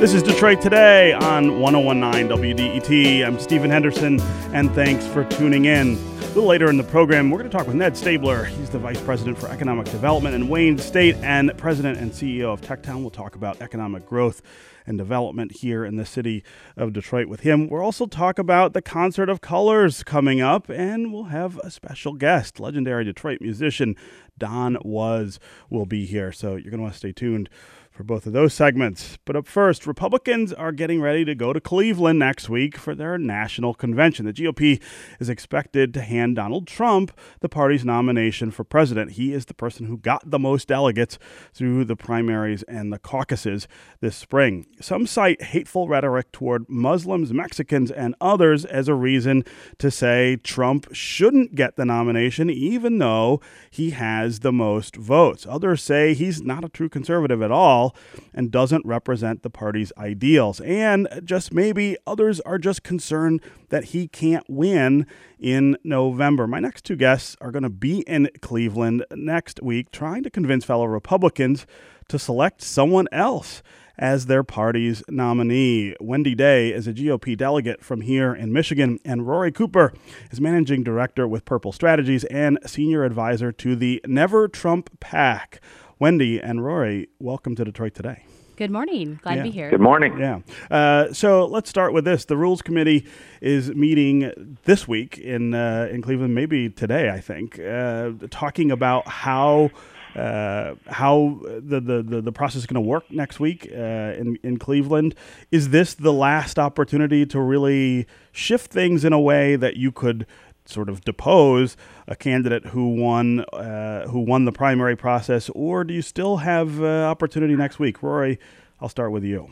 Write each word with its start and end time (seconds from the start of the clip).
This 0.00 0.14
is 0.14 0.22
Detroit 0.22 0.62
Today 0.62 1.12
on 1.12 1.60
1019 1.60 2.26
WDET. 2.30 3.22
I'm 3.22 3.38
Stephen 3.38 3.68
Henderson, 3.68 4.18
and 4.54 4.70
thanks 4.74 5.06
for 5.06 5.24
tuning 5.24 5.66
in. 5.66 5.96
A 5.96 6.26
little 6.28 6.46
later 6.46 6.70
in 6.70 6.78
the 6.78 6.84
program, 6.84 7.28
we're 7.28 7.36
going 7.36 7.50
to 7.50 7.54
talk 7.54 7.66
with 7.66 7.76
Ned 7.76 7.92
Staebler. 7.92 8.46
He's 8.46 8.70
the 8.70 8.78
Vice 8.78 8.98
President 9.02 9.36
for 9.36 9.48
Economic 9.48 9.84
Development 9.90 10.34
in 10.34 10.48
Wayne 10.48 10.78
State 10.78 11.16
and 11.16 11.52
President 11.58 11.98
and 11.98 12.12
CEO 12.12 12.44
of 12.44 12.62
TechTown. 12.62 13.02
We'll 13.02 13.10
talk 13.10 13.34
about 13.34 13.60
economic 13.60 14.06
growth 14.06 14.40
and 14.86 14.96
development 14.96 15.52
here 15.56 15.84
in 15.84 15.96
the 15.96 16.06
city 16.06 16.44
of 16.78 16.94
Detroit 16.94 17.26
with 17.26 17.40
him. 17.40 17.68
We'll 17.68 17.82
also 17.82 18.06
talk 18.06 18.38
about 18.38 18.72
the 18.72 18.80
Concert 18.80 19.28
of 19.28 19.42
Colors 19.42 20.02
coming 20.02 20.40
up, 20.40 20.70
and 20.70 21.12
we'll 21.12 21.24
have 21.24 21.58
a 21.58 21.70
special 21.70 22.14
guest, 22.14 22.58
legendary 22.58 23.04
Detroit 23.04 23.42
musician 23.42 23.96
Don 24.38 24.78
Was 24.82 25.38
will 25.68 25.84
be 25.84 26.06
here. 26.06 26.32
So 26.32 26.52
you're 26.52 26.70
going 26.70 26.78
to 26.78 26.84
want 26.84 26.94
to 26.94 26.98
stay 26.98 27.12
tuned 27.12 27.50
for 28.00 28.04
both 28.04 28.24
of 28.24 28.32
those 28.32 28.54
segments. 28.54 29.18
But 29.26 29.36
up 29.36 29.46
first, 29.46 29.86
Republicans 29.86 30.54
are 30.54 30.72
getting 30.72 31.02
ready 31.02 31.22
to 31.26 31.34
go 31.34 31.52
to 31.52 31.60
Cleveland 31.60 32.18
next 32.18 32.48
week 32.48 32.78
for 32.78 32.94
their 32.94 33.18
national 33.18 33.74
convention. 33.74 34.24
The 34.24 34.32
GOP 34.32 34.80
is 35.18 35.28
expected 35.28 35.92
to 35.92 36.00
hand 36.00 36.36
Donald 36.36 36.66
Trump 36.66 37.12
the 37.40 37.48
party's 37.50 37.84
nomination 37.84 38.52
for 38.52 38.64
president. 38.64 39.12
He 39.12 39.34
is 39.34 39.44
the 39.44 39.52
person 39.52 39.84
who 39.84 39.98
got 39.98 40.30
the 40.30 40.38
most 40.38 40.68
delegates 40.68 41.18
through 41.52 41.84
the 41.84 41.94
primaries 41.94 42.62
and 42.62 42.90
the 42.90 42.98
caucuses 42.98 43.68
this 44.00 44.16
spring. 44.16 44.66
Some 44.80 45.06
cite 45.06 45.42
hateful 45.42 45.86
rhetoric 45.86 46.32
toward 46.32 46.70
Muslims, 46.70 47.34
Mexicans, 47.34 47.90
and 47.90 48.14
others 48.18 48.64
as 48.64 48.88
a 48.88 48.94
reason 48.94 49.44
to 49.76 49.90
say 49.90 50.36
Trump 50.36 50.86
shouldn't 50.92 51.54
get 51.54 51.76
the 51.76 51.84
nomination, 51.84 52.48
even 52.48 52.96
though 52.96 53.42
he 53.70 53.90
has 53.90 54.40
the 54.40 54.52
most 54.52 54.96
votes. 54.96 55.46
Others 55.46 55.82
say 55.82 56.14
he's 56.14 56.40
not 56.40 56.64
a 56.64 56.70
true 56.70 56.88
conservative 56.88 57.42
at 57.42 57.50
all 57.50 57.89
and 58.32 58.50
doesn't 58.50 58.84
represent 58.86 59.42
the 59.42 59.50
party's 59.50 59.92
ideals. 59.98 60.60
And 60.60 61.08
just 61.24 61.52
maybe 61.52 61.96
others 62.06 62.40
are 62.40 62.58
just 62.58 62.82
concerned 62.82 63.40
that 63.68 63.86
he 63.86 64.08
can't 64.08 64.44
win 64.48 65.06
in 65.38 65.76
November. 65.84 66.46
My 66.46 66.60
next 66.60 66.84
two 66.84 66.96
guests 66.96 67.36
are 67.40 67.50
going 67.50 67.62
to 67.62 67.70
be 67.70 68.00
in 68.00 68.28
Cleveland 68.40 69.04
next 69.14 69.62
week 69.62 69.90
trying 69.90 70.22
to 70.22 70.30
convince 70.30 70.64
fellow 70.64 70.86
Republicans 70.86 71.66
to 72.08 72.18
select 72.18 72.62
someone 72.62 73.06
else 73.12 73.62
as 74.00 74.26
their 74.26 74.42
party's 74.42 75.02
nominee. 75.08 75.94
Wendy 76.00 76.34
Day 76.34 76.72
is 76.72 76.88
a 76.88 76.92
GOP 76.92 77.36
delegate 77.36 77.84
from 77.84 78.00
here 78.00 78.34
in 78.34 78.52
Michigan, 78.52 78.98
and 79.04 79.28
Rory 79.28 79.52
Cooper 79.52 79.92
is 80.30 80.40
managing 80.40 80.82
director 80.82 81.28
with 81.28 81.44
Purple 81.44 81.70
Strategies 81.70 82.24
and 82.24 82.58
senior 82.66 83.04
advisor 83.04 83.52
to 83.52 83.76
the 83.76 84.00
Never 84.06 84.48
Trump 84.48 84.98
PAC. 85.00 85.60
Wendy 86.00 86.40
and 86.40 86.64
Rory, 86.64 87.10
welcome 87.18 87.54
to 87.56 87.62
Detroit 87.62 87.94
today. 87.94 88.24
Good 88.56 88.70
morning. 88.70 89.20
Glad 89.22 89.36
yeah. 89.36 89.42
to 89.42 89.42
be 89.42 89.50
here. 89.50 89.68
Good 89.68 89.82
morning. 89.82 90.18
Yeah. 90.18 90.40
Uh, 90.70 91.12
so 91.12 91.44
let's 91.44 91.68
start 91.68 91.92
with 91.92 92.06
this. 92.06 92.24
The 92.24 92.38
Rules 92.38 92.62
Committee 92.62 93.06
is 93.42 93.74
meeting 93.74 94.56
this 94.64 94.88
week 94.88 95.18
in 95.18 95.52
uh, 95.52 95.88
in 95.92 96.00
Cleveland, 96.00 96.34
maybe 96.34 96.70
today, 96.70 97.10
I 97.10 97.20
think, 97.20 97.60
uh, 97.60 98.12
talking 98.30 98.70
about 98.70 99.06
how. 99.06 99.70
Uh, 100.16 100.74
how 100.88 101.38
the, 101.44 101.80
the, 101.80 102.02
the, 102.02 102.20
the, 102.20 102.32
process 102.32 102.56
is 102.56 102.66
going 102.66 102.74
to 102.74 102.80
work 102.80 103.08
next 103.12 103.38
week 103.38 103.70
uh, 103.72 103.78
in, 103.78 104.36
in 104.42 104.58
Cleveland. 104.58 105.14
Is 105.52 105.68
this 105.68 105.94
the 105.94 106.12
last 106.12 106.58
opportunity 106.58 107.24
to 107.26 107.38
really 107.38 108.08
shift 108.32 108.72
things 108.72 109.04
in 109.04 109.12
a 109.12 109.20
way 109.20 109.54
that 109.54 109.76
you 109.76 109.92
could 109.92 110.26
sort 110.70 110.88
of 110.88 111.04
depose 111.04 111.76
a 112.06 112.16
candidate 112.16 112.66
who 112.66 112.94
won 112.94 113.40
uh, 113.40 114.06
who 114.08 114.20
won 114.20 114.44
the 114.44 114.52
primary 114.52 114.96
process, 114.96 115.50
or 115.54 115.84
do 115.84 115.94
you 115.94 116.02
still 116.02 116.38
have 116.38 116.82
uh, 116.82 117.04
opportunity 117.04 117.56
next 117.56 117.78
week? 117.78 118.02
Rory, 118.02 118.38
I'll 118.80 118.88
start 118.88 119.12
with 119.12 119.24
you. 119.24 119.50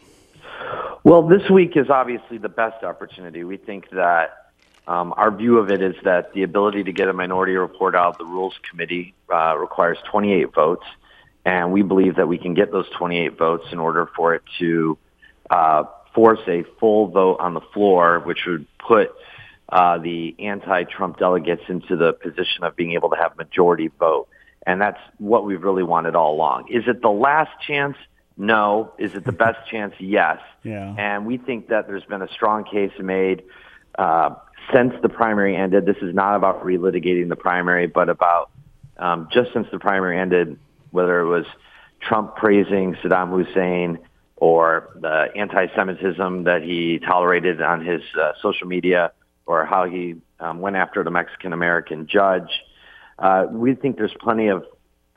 Well, 1.05 1.27
this 1.27 1.49
week 1.51 1.77
is 1.77 1.89
obviously 1.91 2.39
the 2.39 2.49
best 2.49 2.85
opportunity. 2.85 3.45
We 3.45 3.57
think 3.57 3.91
that 3.91 4.53
um, 4.87 5.15
our 5.17 5.31
view 5.31 5.59
of 5.59 5.71
it 5.71 5.83
is 5.83 5.95
that 6.05 6.33
the 6.33 6.43
ability 6.43 6.85
to 6.85 6.93
get 6.93 7.09
a 7.09 7.13
minority 7.13 7.55
report 7.55 7.95
out 7.95 8.13
of 8.13 8.19
the 8.19 8.25
Rules 8.25 8.55
Committee 8.69 9.15
uh, 9.33 9.57
requires 9.57 9.99
28 10.11 10.55
votes, 10.55 10.87
and 11.45 11.73
we 11.73 11.83
believe 11.83 12.17
that 12.17 12.27
we 12.27 12.39
can 12.39 12.55
get 12.55 12.73
those 12.73 12.89
28 12.99 13.39
votes 13.39 13.67
in 13.71 13.79
order 13.79 14.11
for 14.17 14.35
it 14.35 14.43
to 14.59 14.99
uh, 15.51 15.85
force 16.15 16.41
a 16.49 16.65
full 16.81 17.09
vote 17.09 17.37
on 17.39 17.55
the 17.55 17.61
floor, 17.61 18.21
which 18.21 18.47
would 18.47 18.67
put 18.79 19.13
uh, 19.69 19.99
the 19.99 20.35
anti-Trump 20.39 21.19
delegates 21.19 21.63
into 21.69 21.97
the 21.97 22.13
position 22.13 22.65
of 22.65 22.75
being 22.75 22.93
able 22.93 23.11
to 23.11 23.17
have 23.17 23.37
majority 23.37 23.89
vote. 23.99 24.29
And 24.67 24.81
that's 24.81 25.01
what 25.19 25.45
we've 25.45 25.63
really 25.63 25.83
wanted 25.83 26.15
all 26.15 26.35
along. 26.35 26.69
Is 26.71 26.85
it 26.87 27.03
the 27.03 27.11
last 27.11 27.51
chance? 27.67 27.97
No. 28.37 28.93
Is 28.99 29.15
it 29.15 29.25
the 29.25 29.33
best 29.47 29.69
chance? 29.71 29.95
Yes. 29.99 30.39
Yeah. 30.63 30.95
And 30.97 31.27
we 31.27 31.37
think 31.37 31.69
that 31.69 31.87
there's 31.87 32.05
been 32.05 32.23
a 32.23 32.29
strong 32.29 32.65
case 32.65 32.93
made 32.99 33.45
uh, 33.99 34.37
since 34.73 34.95
the 35.03 35.09
primary 35.09 35.57
ended. 35.57 35.85
This 35.85 35.97
is 36.01 36.15
not 36.15 36.35
about 36.35 36.65
relitigating 36.65 37.29
the 37.29 37.37
primary, 37.37 37.87
but 37.87 38.09
about 38.09 38.51
um, 38.97 39.29
just 39.33 39.53
since 39.53 39.67
the 39.71 39.79
primary 39.79 40.19
ended, 40.19 40.59
whether 40.91 41.21
it 41.21 41.27
was 41.27 41.45
Trump 42.01 42.37
praising 42.37 42.95
Saddam 43.03 43.31
Hussein 43.31 43.99
or 44.37 44.91
the 45.01 45.29
anti-Semitism 45.37 46.45
that 46.45 46.63
he 46.63 47.01
tolerated 47.01 47.61
on 47.61 47.85
his 47.85 48.03
uh, 48.21 48.33
social 48.41 48.67
media 48.67 49.13
or 49.49 49.65
how 49.65 49.87
he 49.87 50.15
um, 50.39 50.61
went 50.61 50.77
after 50.77 51.03
the 51.03 51.11
Mexican 51.11 51.53
American 51.53 52.07
judge. 52.07 52.51
Uh, 53.19 53.47
we 53.51 53.75
think 53.75 53.97
there's 53.97 54.15
plenty 54.21 54.49
of 54.49 54.65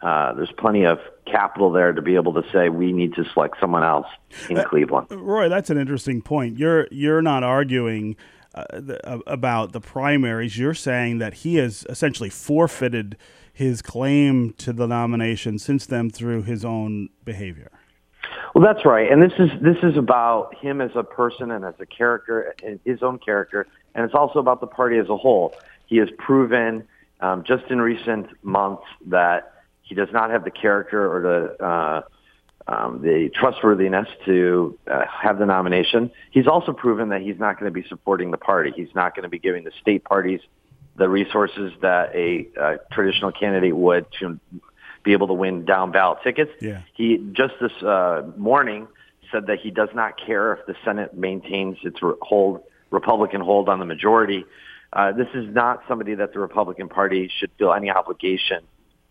uh, 0.01 0.33
there's 0.33 0.51
plenty 0.57 0.85
of 0.85 0.97
capital 1.25 1.71
there 1.71 1.91
to 1.91 2.01
be 2.01 2.15
able 2.15 2.33
to 2.33 2.43
say 2.51 2.69
we 2.69 2.91
need 2.91 3.13
to 3.13 3.23
select 3.33 3.59
someone 3.59 3.83
else 3.83 4.07
in 4.49 4.57
uh, 4.57 4.63
Cleveland. 4.63 5.07
Roy, 5.11 5.47
that's 5.49 5.69
an 5.69 5.77
interesting 5.77 6.21
point. 6.21 6.57
You're 6.57 6.87
you're 6.89 7.21
not 7.21 7.43
arguing 7.43 8.15
uh, 8.55 8.63
the, 8.71 9.21
about 9.27 9.73
the 9.73 9.81
primaries. 9.81 10.57
You're 10.57 10.73
saying 10.73 11.19
that 11.19 11.35
he 11.35 11.57
has 11.57 11.85
essentially 11.89 12.29
forfeited 12.29 13.17
his 13.53 13.81
claim 13.81 14.53
to 14.53 14.71
the 14.71 14.87
nomination 14.87 15.59
since 15.59 15.85
then 15.85 16.09
through 16.09 16.43
his 16.43 16.63
own 16.63 17.09
behavior. 17.25 17.69
Well, 18.55 18.63
that's 18.63 18.85
right, 18.85 19.11
and 19.11 19.21
this 19.21 19.33
is 19.37 19.49
this 19.61 19.77
is 19.83 19.97
about 19.97 20.55
him 20.55 20.81
as 20.81 20.91
a 20.95 21.03
person 21.03 21.51
and 21.51 21.63
as 21.63 21.75
a 21.79 21.85
character, 21.85 22.55
his 22.85 23.03
own 23.03 23.19
character, 23.19 23.67
and 23.95 24.05
it's 24.05 24.15
also 24.15 24.39
about 24.39 24.61
the 24.61 24.67
party 24.67 24.97
as 24.97 25.09
a 25.09 25.17
whole. 25.17 25.55
He 25.85 25.97
has 25.97 26.09
proven 26.17 26.87
um, 27.19 27.43
just 27.43 27.65
in 27.69 27.79
recent 27.79 28.27
months 28.43 28.83
that 29.07 29.53
he 29.81 29.95
does 29.95 30.09
not 30.11 30.29
have 30.31 30.43
the 30.43 30.51
character 30.51 31.13
or 31.13 31.21
the 31.21 31.65
uh, 31.65 32.01
um, 32.67 33.01
the 33.01 33.29
trustworthiness 33.33 34.07
to 34.25 34.77
uh, 34.89 35.03
have 35.07 35.39
the 35.39 35.45
nomination. 35.45 36.11
He's 36.29 36.47
also 36.47 36.73
proven 36.73 37.09
that 37.09 37.21
he's 37.21 37.39
not 37.39 37.59
going 37.59 37.71
to 37.71 37.73
be 37.73 37.87
supporting 37.87 38.31
the 38.31 38.37
party. 38.37 38.71
He's 38.75 38.93
not 38.95 39.15
going 39.15 39.23
to 39.23 39.29
be 39.29 39.39
giving 39.39 39.63
the 39.63 39.71
state 39.81 40.03
parties 40.03 40.41
the 40.95 41.09
resources 41.09 41.73
that 41.81 42.15
a 42.15 42.47
uh, 42.59 42.77
traditional 42.91 43.31
candidate 43.31 43.75
would 43.75 44.05
to 44.19 44.39
be 45.03 45.13
able 45.13 45.27
to 45.27 45.33
win 45.33 45.65
down 45.65 45.91
ballot 45.91 46.19
tickets. 46.23 46.51
Yeah. 46.61 46.81
He 46.93 47.17
just 47.33 47.53
this 47.59 47.71
uh, 47.81 48.23
morning 48.37 48.87
said 49.31 49.47
that 49.47 49.59
he 49.59 49.71
does 49.71 49.89
not 49.95 50.19
care 50.23 50.53
if 50.53 50.65
the 50.65 50.75
Senate 50.85 51.17
maintains 51.17 51.77
its 51.83 51.97
hold 52.21 52.61
Republican 52.91 53.41
hold 53.41 53.69
on 53.69 53.79
the 53.79 53.85
majority. 53.85 54.45
Uh, 54.93 55.11
this 55.13 55.27
is 55.33 55.53
not 55.53 55.81
somebody 55.87 56.15
that 56.15 56.33
the 56.33 56.39
Republican 56.39 56.89
Party 56.89 57.31
should 57.39 57.49
feel 57.57 57.73
any 57.73 57.89
obligation 57.89 58.59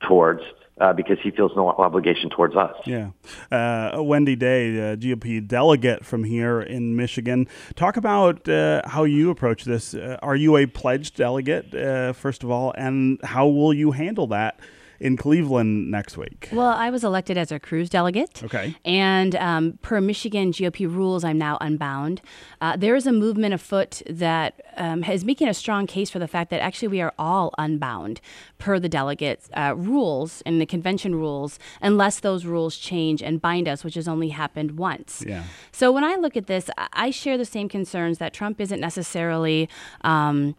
towards 0.06 0.42
uh, 0.80 0.92
because 0.92 1.18
he 1.22 1.30
feels 1.30 1.52
no 1.54 1.68
obligation 1.68 2.30
towards 2.30 2.56
us. 2.56 2.74
Yeah. 2.86 3.10
Uh, 3.50 4.02
Wendy 4.02 4.36
Day, 4.36 4.96
GOP 4.98 5.46
delegate 5.46 6.04
from 6.04 6.24
here 6.24 6.60
in 6.60 6.96
Michigan. 6.96 7.48
Talk 7.76 7.96
about 7.96 8.48
uh, 8.48 8.82
how 8.86 9.04
you 9.04 9.30
approach 9.30 9.64
this. 9.64 9.94
Uh, 9.94 10.18
are 10.22 10.36
you 10.36 10.56
a 10.56 10.66
pledged 10.66 11.16
delegate, 11.16 11.74
uh, 11.74 12.12
first 12.12 12.42
of 12.42 12.50
all, 12.50 12.72
and 12.76 13.20
how 13.22 13.46
will 13.46 13.74
you 13.74 13.90
handle 13.92 14.26
that? 14.28 14.58
In 15.00 15.16
Cleveland 15.16 15.90
next 15.90 16.18
week? 16.18 16.50
Well, 16.52 16.68
I 16.68 16.90
was 16.90 17.04
elected 17.04 17.38
as 17.38 17.50
a 17.50 17.58
Cruz 17.58 17.88
delegate. 17.88 18.42
Okay. 18.44 18.76
And 18.84 19.34
um, 19.36 19.78
per 19.80 19.98
Michigan 19.98 20.52
GOP 20.52 20.86
rules, 20.94 21.24
I'm 21.24 21.38
now 21.38 21.56
unbound. 21.62 22.20
Uh, 22.60 22.76
there 22.76 22.94
is 22.94 23.06
a 23.06 23.12
movement 23.12 23.54
afoot 23.54 24.02
that 24.10 24.60
um, 24.76 25.02
is 25.04 25.24
making 25.24 25.48
a 25.48 25.54
strong 25.54 25.86
case 25.86 26.10
for 26.10 26.18
the 26.18 26.28
fact 26.28 26.50
that 26.50 26.60
actually 26.60 26.88
we 26.88 27.00
are 27.00 27.14
all 27.18 27.54
unbound 27.56 28.20
per 28.58 28.78
the 28.78 28.90
delegates' 28.90 29.48
uh, 29.54 29.74
rules 29.74 30.42
and 30.44 30.60
the 30.60 30.66
convention 30.66 31.14
rules, 31.14 31.58
unless 31.80 32.20
those 32.20 32.44
rules 32.44 32.76
change 32.76 33.22
and 33.22 33.40
bind 33.40 33.66
us, 33.68 33.82
which 33.82 33.94
has 33.94 34.06
only 34.06 34.28
happened 34.28 34.72
once. 34.72 35.24
Yeah. 35.26 35.44
So 35.72 35.90
when 35.92 36.04
I 36.04 36.16
look 36.16 36.36
at 36.36 36.46
this, 36.46 36.68
I 36.92 37.10
share 37.10 37.38
the 37.38 37.46
same 37.46 37.70
concerns 37.70 38.18
that 38.18 38.34
Trump 38.34 38.60
isn't 38.60 38.80
necessarily. 38.80 39.66
Um, 40.02 40.56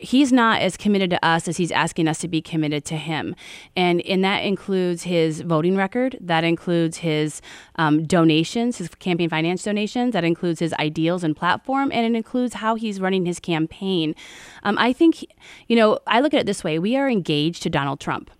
he's 0.00 0.32
not 0.32 0.60
as 0.60 0.76
committed 0.76 1.10
to 1.10 1.24
us 1.24 1.46
as 1.48 1.56
he's 1.56 1.70
asking 1.70 2.08
us 2.08 2.18
to 2.18 2.28
be 2.28 2.40
committed 2.42 2.84
to 2.86 2.96
him. 2.96 3.34
And, 3.76 4.00
and 4.02 4.24
that 4.24 4.40
includes 4.40 5.04
his 5.04 5.42
voting 5.42 5.76
record, 5.76 6.16
that 6.20 6.44
includes 6.44 6.98
his 6.98 7.40
um, 7.76 8.04
donations, 8.04 8.78
his 8.78 8.88
campaign 8.88 9.28
finance 9.28 9.62
donations, 9.62 10.12
that 10.12 10.24
includes 10.24 10.60
his 10.60 10.72
ideals 10.74 11.22
and 11.24 11.36
platform, 11.36 11.90
and 11.92 12.06
it 12.06 12.16
includes 12.16 12.54
how 12.54 12.74
he's 12.74 13.00
running 13.00 13.26
his 13.26 13.38
campaign. 13.40 14.14
Um, 14.62 14.78
I 14.78 14.92
think, 14.92 15.24
you 15.68 15.76
know, 15.76 15.98
I 16.06 16.20
look 16.20 16.34
at 16.34 16.40
it 16.40 16.46
this 16.46 16.64
way 16.64 16.78
we 16.78 16.96
are 16.96 17.08
engaged 17.08 17.62
to 17.62 17.70
Donald 17.70 18.00
Trump. 18.00 18.30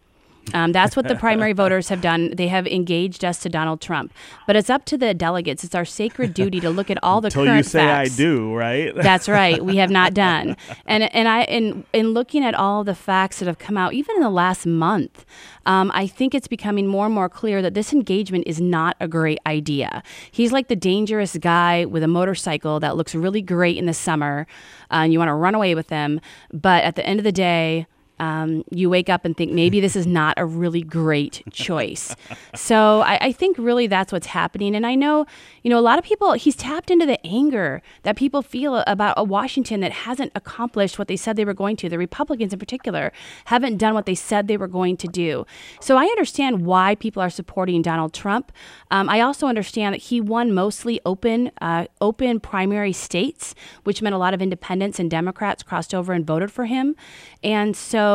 Um, 0.55 0.73
that's 0.73 0.97
what 0.97 1.07
the 1.09 1.15
primary 1.15 1.53
voters 1.63 1.89
have 1.89 2.01
done. 2.01 2.33
They 2.35 2.49
have 2.49 2.67
engaged 2.67 3.25
us 3.25 3.39
to 3.41 3.49
Donald 3.49 3.81
Trump. 3.81 4.13
But 4.47 4.57
it's 4.57 4.71
up 4.71 4.85
to 4.87 4.99
the 4.99 5.15
delegates. 5.15 5.65
It's 5.65 5.75
our 5.75 5.85
sacred 5.85 6.35
duty 6.35 6.61
to 6.61 6.71
look 6.71 6.91
at 6.91 6.99
all 7.03 7.21
the 7.21 7.27
Until 7.27 7.45
current 7.45 7.59
you 7.59 7.63
say 7.63 7.81
facts. 7.81 8.13
I 8.13 8.17
do, 8.17 8.55
right? 8.55 8.95
That's 8.95 9.29
right. 9.29 9.65
We 9.65 9.77
have 9.77 9.91
not 9.91 10.15
done. 10.29 10.57
And 10.87 11.05
and 11.15 11.29
I 11.29 11.43
in 11.45 11.85
in 11.93 12.09
looking 12.09 12.45
at 12.45 12.55
all 12.55 12.85
the 12.85 12.95
facts 12.95 13.39
that 13.39 13.47
have 13.47 13.59
come 13.59 13.77
out, 13.77 13.93
even 13.93 14.17
in 14.17 14.23
the 14.23 14.31
last 14.31 14.67
month, 14.67 15.25
um, 15.67 15.91
I 15.95 16.07
think 16.07 16.35
it's 16.35 16.49
becoming 16.49 16.87
more 16.87 17.07
and 17.07 17.15
more 17.15 17.29
clear 17.29 17.63
that 17.63 17.75
this 17.75 17.93
engagement 17.93 18.45
is 18.47 18.61
not 18.61 18.97
a 19.01 19.07
great 19.07 19.39
idea. 19.47 20.03
He's 20.31 20.53
like 20.53 20.69
the 20.69 20.77
dangerous 20.77 21.37
guy 21.37 21.85
with 21.85 22.03
a 22.03 22.09
motorcycle 22.09 22.81
that 22.81 22.97
looks 22.97 23.15
really 23.15 23.43
great 23.43 23.77
in 23.77 23.87
the 23.87 23.95
summer, 23.95 24.47
uh, 24.91 25.05
and 25.05 25.13
you 25.13 25.19
want 25.19 25.29
to 25.29 25.35
run 25.35 25.55
away 25.55 25.75
with 25.75 25.91
him, 25.91 26.21
but 26.53 26.83
at 26.85 26.97
the 26.97 27.07
end 27.07 27.21
of 27.21 27.25
the 27.25 27.33
day 27.33 27.87
um, 28.21 28.63
you 28.71 28.91
wake 28.91 29.09
up 29.09 29.25
and 29.25 29.35
think 29.35 29.51
maybe 29.51 29.81
this 29.81 29.97
is 29.97 30.07
not 30.07 30.35
a 30.37 30.45
really 30.45 30.83
great 30.83 31.43
choice. 31.53 32.15
so 32.55 33.01
I, 33.01 33.19
I, 33.23 33.33
think 33.33 33.57
really 33.57 33.87
that's 33.87 34.13
what's 34.13 34.27
happening. 34.27 34.77
And 34.77 34.87
I 34.87 34.95
know, 34.95 35.25
you 35.63 35.71
know, 35.71 35.79
a 35.79 35.81
lot 35.81 35.99
of 35.99 36.05
people, 36.05 36.35
he's 36.35 36.55
tapped 36.55 36.91
into 36.91 37.07
the 37.07 37.25
anger 37.27 37.81
that 38.03 38.17
people 38.17 38.43
feel 38.43 38.85
about 38.87 39.15
a 39.17 39.25
Washington 39.25 39.81
that 39.81 39.93
hasn't 39.93 40.33
accomplished 40.35 40.99
what 40.99 41.09
they 41.09 41.17
said 41.17 41.37
they 41.37 41.47
were 41.47 41.55
going 41.55 41.77
to. 41.77 41.89
The 41.89 41.97
Republicans 41.97 42.53
in 42.53 42.59
particular 42.59 43.11
haven't 43.47 43.79
done 43.79 43.95
what 43.95 44.05
they 44.05 44.15
said 44.15 44.49
they 44.49 44.59
were 44.59 44.69
going 44.69 44.99
to 44.99 45.09
do. 45.09 45.47
So 45.81 45.97
I 45.97 46.05
understand 46.05 46.67
why 46.67 46.97
people 46.97 47.23
are 47.23 47.31
supporting 47.31 47.81
Donald 47.81 48.13
Trump. 48.13 48.53
Um, 48.91 49.09
I 49.09 49.23
also 49.23 49.47
understand 49.47 49.95
that 49.95 50.03
he 50.03 50.21
won 50.21 50.53
mostly 50.53 51.01
open, 51.07 51.53
uh, 51.63 51.87
open 52.03 52.39
primary 52.39 52.93
states, 52.93 53.55
which 53.85 54.03
meant 54.03 54.15
a 54.15 54.19
lot 54.19 54.35
of 54.35 54.43
independents 54.43 54.99
and 54.99 55.11
Democrats 55.11 55.63
crossed 55.63 55.95
over 55.95 56.13
and 56.13 56.27
voted 56.27 56.53
for 56.53 56.67
him. 56.67 56.97
And 57.43 57.75
so 57.75 58.10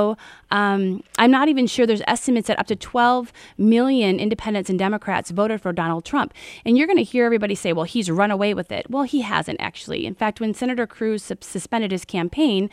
um, 0.52 1.04
I'm 1.18 1.32
not 1.32 1.50
even 1.50 1.68
sure 1.68 1.86
there's 1.86 2.02
estimates 2.08 2.48
that 2.48 2.60
up 2.60 2.68
to 2.68 2.76
12 2.76 3.34
million 3.58 4.20
independents 4.20 4.70
and 4.70 4.78
Democrats 4.78 5.32
voted 5.32 5.62
for 5.62 5.74
Donald 5.74 6.06
Trump. 6.06 6.34
And 6.66 6.78
you're 6.78 6.88
going 6.88 6.98
to 6.98 7.04
hear 7.04 7.26
everybody 7.26 7.56
say, 7.56 7.74
well, 7.74 7.86
he's 7.86 8.10
run 8.10 8.32
away 8.32 8.54
with 8.54 8.72
it. 8.72 8.90
Well, 8.90 9.04
he 9.04 9.22
hasn't 9.22 9.60
actually. 9.60 10.06
In 10.06 10.16
fact, 10.16 10.40
when 10.40 10.54
Senator 10.54 10.88
Cruz 10.88 11.24
suspended 11.42 11.92
his 11.92 12.06
campaign, 12.06 12.70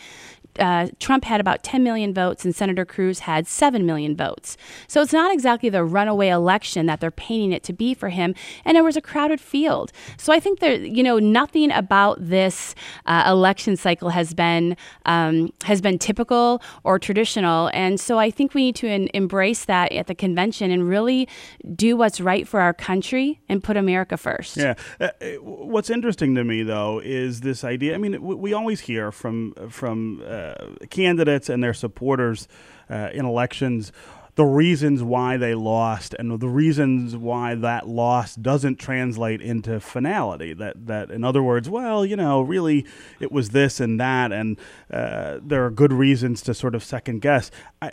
uh, 0.58 0.88
Trump 0.98 1.24
had 1.24 1.40
about 1.40 1.62
10 1.62 1.82
million 1.82 2.12
votes 2.12 2.44
and 2.44 2.54
Senator 2.54 2.84
Cruz 2.84 3.20
had 3.20 3.46
7 3.46 3.86
million 3.86 4.16
votes. 4.16 4.56
So 4.86 5.00
it's 5.00 5.12
not 5.12 5.32
exactly 5.32 5.68
the 5.68 5.84
runaway 5.84 6.28
election 6.28 6.86
that 6.86 7.00
they're 7.00 7.10
painting 7.10 7.52
it 7.52 7.62
to 7.64 7.72
be 7.72 7.94
for 7.94 8.10
him. 8.10 8.34
And 8.64 8.76
it 8.76 8.82
was 8.82 8.96
a 8.96 9.00
crowded 9.00 9.40
field. 9.40 9.92
So 10.18 10.32
I 10.32 10.40
think 10.40 10.60
that, 10.60 10.82
you 10.82 11.02
know, 11.02 11.18
nothing 11.18 11.70
about 11.72 12.18
this 12.20 12.74
uh, 13.06 13.24
election 13.26 13.76
cycle 13.76 14.10
has 14.10 14.34
been, 14.34 14.76
um, 15.06 15.52
has 15.64 15.80
been 15.80 15.98
typical 15.98 16.62
or 16.84 16.98
traditional. 16.98 17.70
And 17.72 17.98
so 17.98 18.18
I 18.18 18.30
think 18.30 18.54
we 18.54 18.64
need 18.64 18.76
to 18.76 18.88
in- 18.88 19.10
embrace 19.14 19.64
that 19.64 19.92
at 19.92 20.06
the 20.06 20.14
convention 20.14 20.70
and 20.70 20.88
really 20.88 21.28
do 21.74 21.96
what's 21.96 22.20
right 22.20 22.46
for 22.46 22.60
our 22.60 22.74
country 22.74 23.40
and 23.48 23.62
put 23.62 23.76
America 23.76 24.16
first. 24.16 24.56
Yeah. 24.56 24.74
Uh, 25.00 25.10
what's 25.40 25.88
interesting 25.88 26.34
to 26.34 26.44
me, 26.44 26.62
though, 26.62 27.00
is 27.02 27.40
this 27.40 27.64
idea. 27.64 27.94
I 27.94 27.98
mean, 27.98 28.20
we 28.22 28.52
always 28.52 28.80
hear 28.80 29.10
from, 29.10 29.54
from, 29.70 30.22
uh, 30.26 30.41
candidates 30.90 31.48
and 31.48 31.62
their 31.62 31.74
supporters 31.74 32.48
uh, 32.90 33.10
in 33.12 33.24
elections 33.24 33.92
the 34.34 34.44
reasons 34.44 35.02
why 35.02 35.36
they 35.36 35.54
lost 35.54 36.14
and 36.18 36.40
the 36.40 36.48
reasons 36.48 37.14
why 37.14 37.54
that 37.54 37.86
loss 37.86 38.34
doesn't 38.34 38.76
translate 38.76 39.42
into 39.42 39.78
finality. 39.78 40.54
That 40.54 40.86
that 40.86 41.10
in 41.10 41.22
other 41.22 41.42
words, 41.42 41.68
well, 41.68 42.06
you 42.06 42.16
know, 42.16 42.40
really 42.40 42.86
it 43.20 43.30
was 43.30 43.50
this 43.50 43.78
and 43.78 44.00
that, 44.00 44.32
and 44.32 44.58
uh, 44.90 45.38
there 45.42 45.64
are 45.66 45.70
good 45.70 45.92
reasons 45.92 46.40
to 46.42 46.54
sort 46.54 46.74
of 46.74 46.82
second 46.82 47.20
guess. 47.20 47.50
I, 47.82 47.92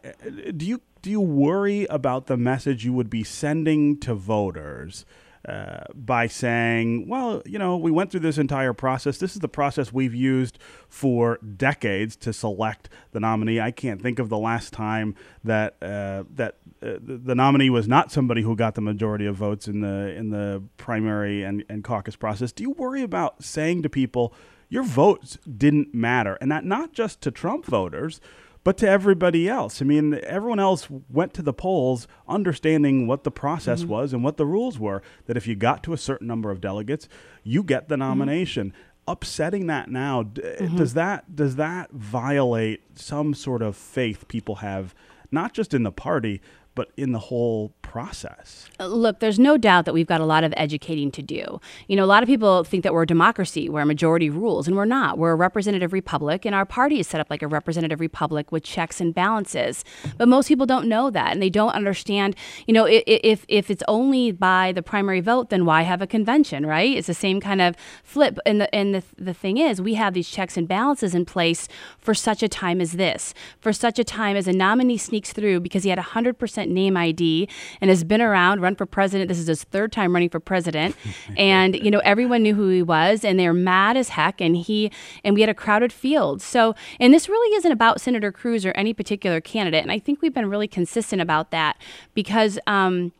do 0.56 0.66
you 0.66 0.81
do 1.02 1.10
you 1.10 1.22
worry 1.22 1.86
about 1.88 2.28
the 2.28 2.38
message 2.38 2.86
you 2.86 2.94
would 2.94 3.10
be 3.10 3.24
sending 3.24 4.00
to 4.00 4.13
voters? 4.13 5.06
Uh, 5.48 5.86
by 5.96 6.28
saying, 6.28 7.08
well, 7.08 7.42
you 7.46 7.58
know, 7.58 7.78
we 7.78 7.90
went 7.90 8.12
through 8.12 8.20
this 8.20 8.38
entire 8.38 8.74
process. 8.74 9.20
This 9.20 9.36
is 9.36 9.40
the 9.40 9.48
process 9.48 9.94
we've 9.94 10.14
used 10.14 10.60
for 10.90 11.40
decades 11.56 12.18
to 12.18 12.34
select 12.34 12.90
the 13.14 13.22
nominee. 13.22 13.62
I 13.62 13.72
can't 13.72 14.02
think 14.02 14.20
of 14.20 14.28
the 14.28 14.38
last 14.38 14.74
time 14.74 15.16
that 15.46 15.78
uh, 15.82 16.26
that 16.36 16.58
uh, 16.84 16.96
the 17.02 17.36
nominee 17.36 17.70
was 17.70 17.88
not 17.88 18.12
somebody 18.12 18.42
who 18.42 18.54
got 18.54 18.76
the 18.76 18.82
majority 18.82 19.26
of 19.26 19.38
votes 19.38 19.66
in 19.70 19.80
the 19.80 20.14
in 20.14 20.30
the 20.32 20.62
primary 20.76 21.44
and, 21.44 21.64
and 21.70 21.86
caucus 21.86 22.18
process. 22.18 22.52
Do 22.52 22.64
you 22.64 22.72
worry 22.72 23.02
about 23.02 23.42
saying 23.42 23.84
to 23.84 23.90
people, 23.90 24.34
your 24.68 24.84
votes 24.84 25.38
didn't 25.58 25.94
matter, 25.94 26.38
and 26.42 26.52
that 26.52 26.66
not 26.66 26.92
just 26.92 27.22
to 27.22 27.32
Trump 27.32 27.66
voters? 27.66 28.20
But 28.64 28.78
to 28.78 28.90
everybody 28.90 29.48
else. 29.48 29.82
I 29.82 29.86
mean, 29.86 30.20
everyone 30.24 30.60
else 30.60 30.88
went 31.10 31.34
to 31.36 31.42
the 31.42 31.54
polls 31.54 32.08
understanding 32.28 33.08
what 33.08 33.24
the 33.24 33.32
process 33.32 33.82
mm-hmm. 33.82 33.92
was 33.92 34.14
and 34.14 34.24
what 34.24 34.38
the 34.38 34.46
rules 34.46 34.78
were. 34.78 35.02
That 35.26 35.38
if 35.38 35.48
you 35.48 35.56
got 35.56 35.84
to 35.84 35.94
a 35.94 35.98
certain 35.98 36.28
number 36.28 36.52
of 36.52 36.62
delegates, 36.62 37.08
you 37.44 37.64
get 37.64 37.88
the 37.88 37.96
mm-hmm. 37.96 38.02
nomination. 38.02 38.70
Mm-hmm. 38.70 38.86
Upsetting 39.08 39.66
that 39.68 39.90
now, 39.90 40.22
mm-hmm. 40.22 40.78
does 40.78 40.94
that 40.94 41.36
does 41.36 41.56
that 41.56 41.90
violate 41.92 42.82
some 43.00 43.34
sort 43.34 43.64
of 43.64 43.76
faith 43.76 44.28
people 44.28 44.56
have, 44.56 44.94
not 45.32 45.54
just 45.54 45.74
in 45.74 45.82
the 45.82 45.92
party, 45.92 46.42
but 46.80 46.92
in 46.96 47.12
the 47.12 47.20
whole 47.20 47.74
process? 47.81 48.70
Uh, 48.80 48.86
look, 48.86 49.20
there's 49.20 49.38
no 49.38 49.58
doubt 49.58 49.84
that 49.84 49.94
we've 49.94 50.08
got 50.08 50.22
a 50.22 50.26
lot 50.26 50.46
of 50.46 50.54
educating 50.56 51.12
to 51.12 51.22
do. 51.22 51.60
You 51.90 51.98
know, 51.98 52.06
a 52.06 52.08
lot 52.16 52.24
of 52.24 52.28
people 52.28 52.64
think 52.64 52.84
that 52.84 52.94
we're 52.94 53.04
a 53.04 53.08
democracy 53.08 53.68
where 53.68 53.84
a 53.84 53.86
majority 53.86 54.30
rules, 54.30 54.66
and 54.66 54.78
we're 54.78 54.86
not. 54.86 55.18
We're 55.18 55.31
a 55.31 55.36
representative 55.36 55.92
republic, 55.92 56.46
and 56.46 56.56
our 56.56 56.66
party 56.66 57.02
is 57.02 57.06
set 57.06 57.20
up 57.20 57.30
like 57.30 57.42
a 57.42 57.48
representative 57.48 58.00
republic 58.00 58.54
with 58.54 58.64
checks 58.64 59.02
and 59.02 59.14
balances. 59.14 59.84
But 60.18 60.30
most 60.30 60.48
people 60.48 60.66
don't 60.66 60.88
know 60.88 61.10
that, 61.10 61.34
and 61.34 61.42
they 61.42 61.50
don't 61.50 61.72
understand. 61.72 62.34
You 62.66 62.74
know, 62.76 62.88
if 62.88 63.44
if 63.50 63.70
it's 63.70 63.84
only 63.90 64.31
by 64.31 64.72
the 64.72 64.81
primary 64.81 65.20
vote, 65.20 65.50
then 65.50 65.66
why 65.66 65.81
have 65.81 66.02
a 66.02 66.08
convention, 66.08 66.66
right? 66.66 66.96
It's 66.96 67.08
the 67.08 67.14
same 67.14 67.42
kind 67.42 67.60
of 67.60 67.76
flip. 68.06 68.40
And 68.46 68.62
the 68.62 68.74
and 68.74 68.96
the 68.96 69.04
the 69.18 69.34
thing 69.34 69.58
is, 69.58 69.81
we 69.81 69.96
have 69.96 70.14
these 70.14 70.30
checks 70.30 70.56
and 70.56 70.66
balances 70.66 71.14
in 71.14 71.26
place 71.26 71.68
for 71.98 72.14
such 72.14 72.42
a 72.42 72.48
time 72.48 72.80
as 72.80 72.94
this, 72.94 73.34
for 73.60 73.74
such 73.74 74.00
a 74.00 74.06
time 74.06 74.38
as 74.38 74.48
a 74.48 74.54
nominee 74.54 74.98
sneaks 74.98 75.34
through 75.34 75.60
because 75.60 75.84
he 75.84 75.90
had 75.90 76.00
100% 76.00 76.69
name 76.69 76.95
ID 76.95 77.50
and 77.81 77.89
has 77.89 78.04
been 78.04 78.21
around, 78.21 78.62
run 78.62 78.75
for 78.75 78.86
president. 78.86 79.27
This 79.27 79.39
is 79.39 79.48
his 79.48 79.63
third 79.63 79.92
time 79.92 80.13
running 80.13 80.30
for 80.30 80.39
president. 80.39 80.95
and, 81.38 81.75
you 81.75 81.92
know, 81.92 82.00
everyone 82.00 82.44
knew 82.44 82.56
who 82.56 82.69
he 82.69 82.83
was 82.83 83.24
and 83.25 83.39
they're 83.39 83.54
mad 83.54 83.98
as 83.98 84.10
heck. 84.10 84.42
And 84.42 84.56
he, 84.56 84.92
and 85.24 85.36
we 85.36 85.42
had 85.42 85.50
a 85.50 85.54
crowded 85.54 85.92
field. 85.92 86.42
So, 86.42 86.75
and 87.00 87.13
this 87.13 87.27
really 87.27 87.56
isn't 87.56 87.71
about 87.71 88.01
Senator 88.01 88.31
Cruz 88.31 88.66
or 88.66 88.71
any 88.71 88.94
particular 88.94 89.42
candidate. 89.42 89.81
And 89.81 89.92
I 89.92 90.00
think 90.00 90.21
we've 90.21 90.33
been 90.33 90.50
really 90.50 90.68
consistent 90.68 91.21
about 91.21 91.52
that 91.52 91.78
because 92.14 92.59
um, 92.68 93.11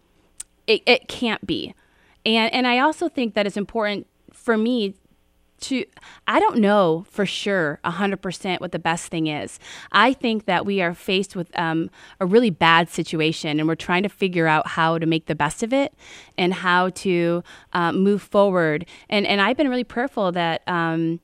it, 0.68 0.82
it 0.86 1.08
can't 1.08 1.46
be. 1.46 1.74
And, 2.26 2.54
and 2.54 2.68
I 2.68 2.80
also 2.80 3.10
think 3.10 3.34
that 3.34 3.48
it's 3.48 3.58
important 3.58 4.08
for 4.32 4.58
me 4.58 4.96
to 5.62 5.86
I 6.28 6.40
don't 6.40 6.58
know 6.58 7.06
for 7.10 7.26
sure 7.26 7.80
100% 7.84 8.62
what 8.62 8.72
the 8.72 8.80
best 8.80 9.08
thing 9.08 9.28
is. 9.28 9.60
I 9.92 10.14
think 10.14 10.46
that 10.46 10.66
we 10.66 10.82
are 10.82 10.94
faced 10.94 11.36
with 11.36 11.58
um, 11.58 11.90
a 12.20 12.26
really 12.26 12.50
bad 12.50 12.90
situation 12.90 13.60
and 13.60 13.68
we're 13.68 13.76
trying 13.76 14.04
to 14.04 14.10
figure 14.10 14.48
out 14.48 14.68
how 14.68 14.98
to 14.98 15.06
make 15.06 15.26
the 15.26 15.36
best 15.36 15.64
of 15.64 15.74
it 15.74 15.94
and 16.38 16.54
how 16.54 16.90
to 16.90 17.44
um, 17.74 18.04
move 18.04 18.22
forward. 18.22 18.86
And, 19.10 19.26
and 19.26 19.42
I've 19.42 19.58
been 19.58 19.70
really 19.70 19.84
prayerful 19.84 20.32
that. 20.34 20.62
Um, 20.68 21.20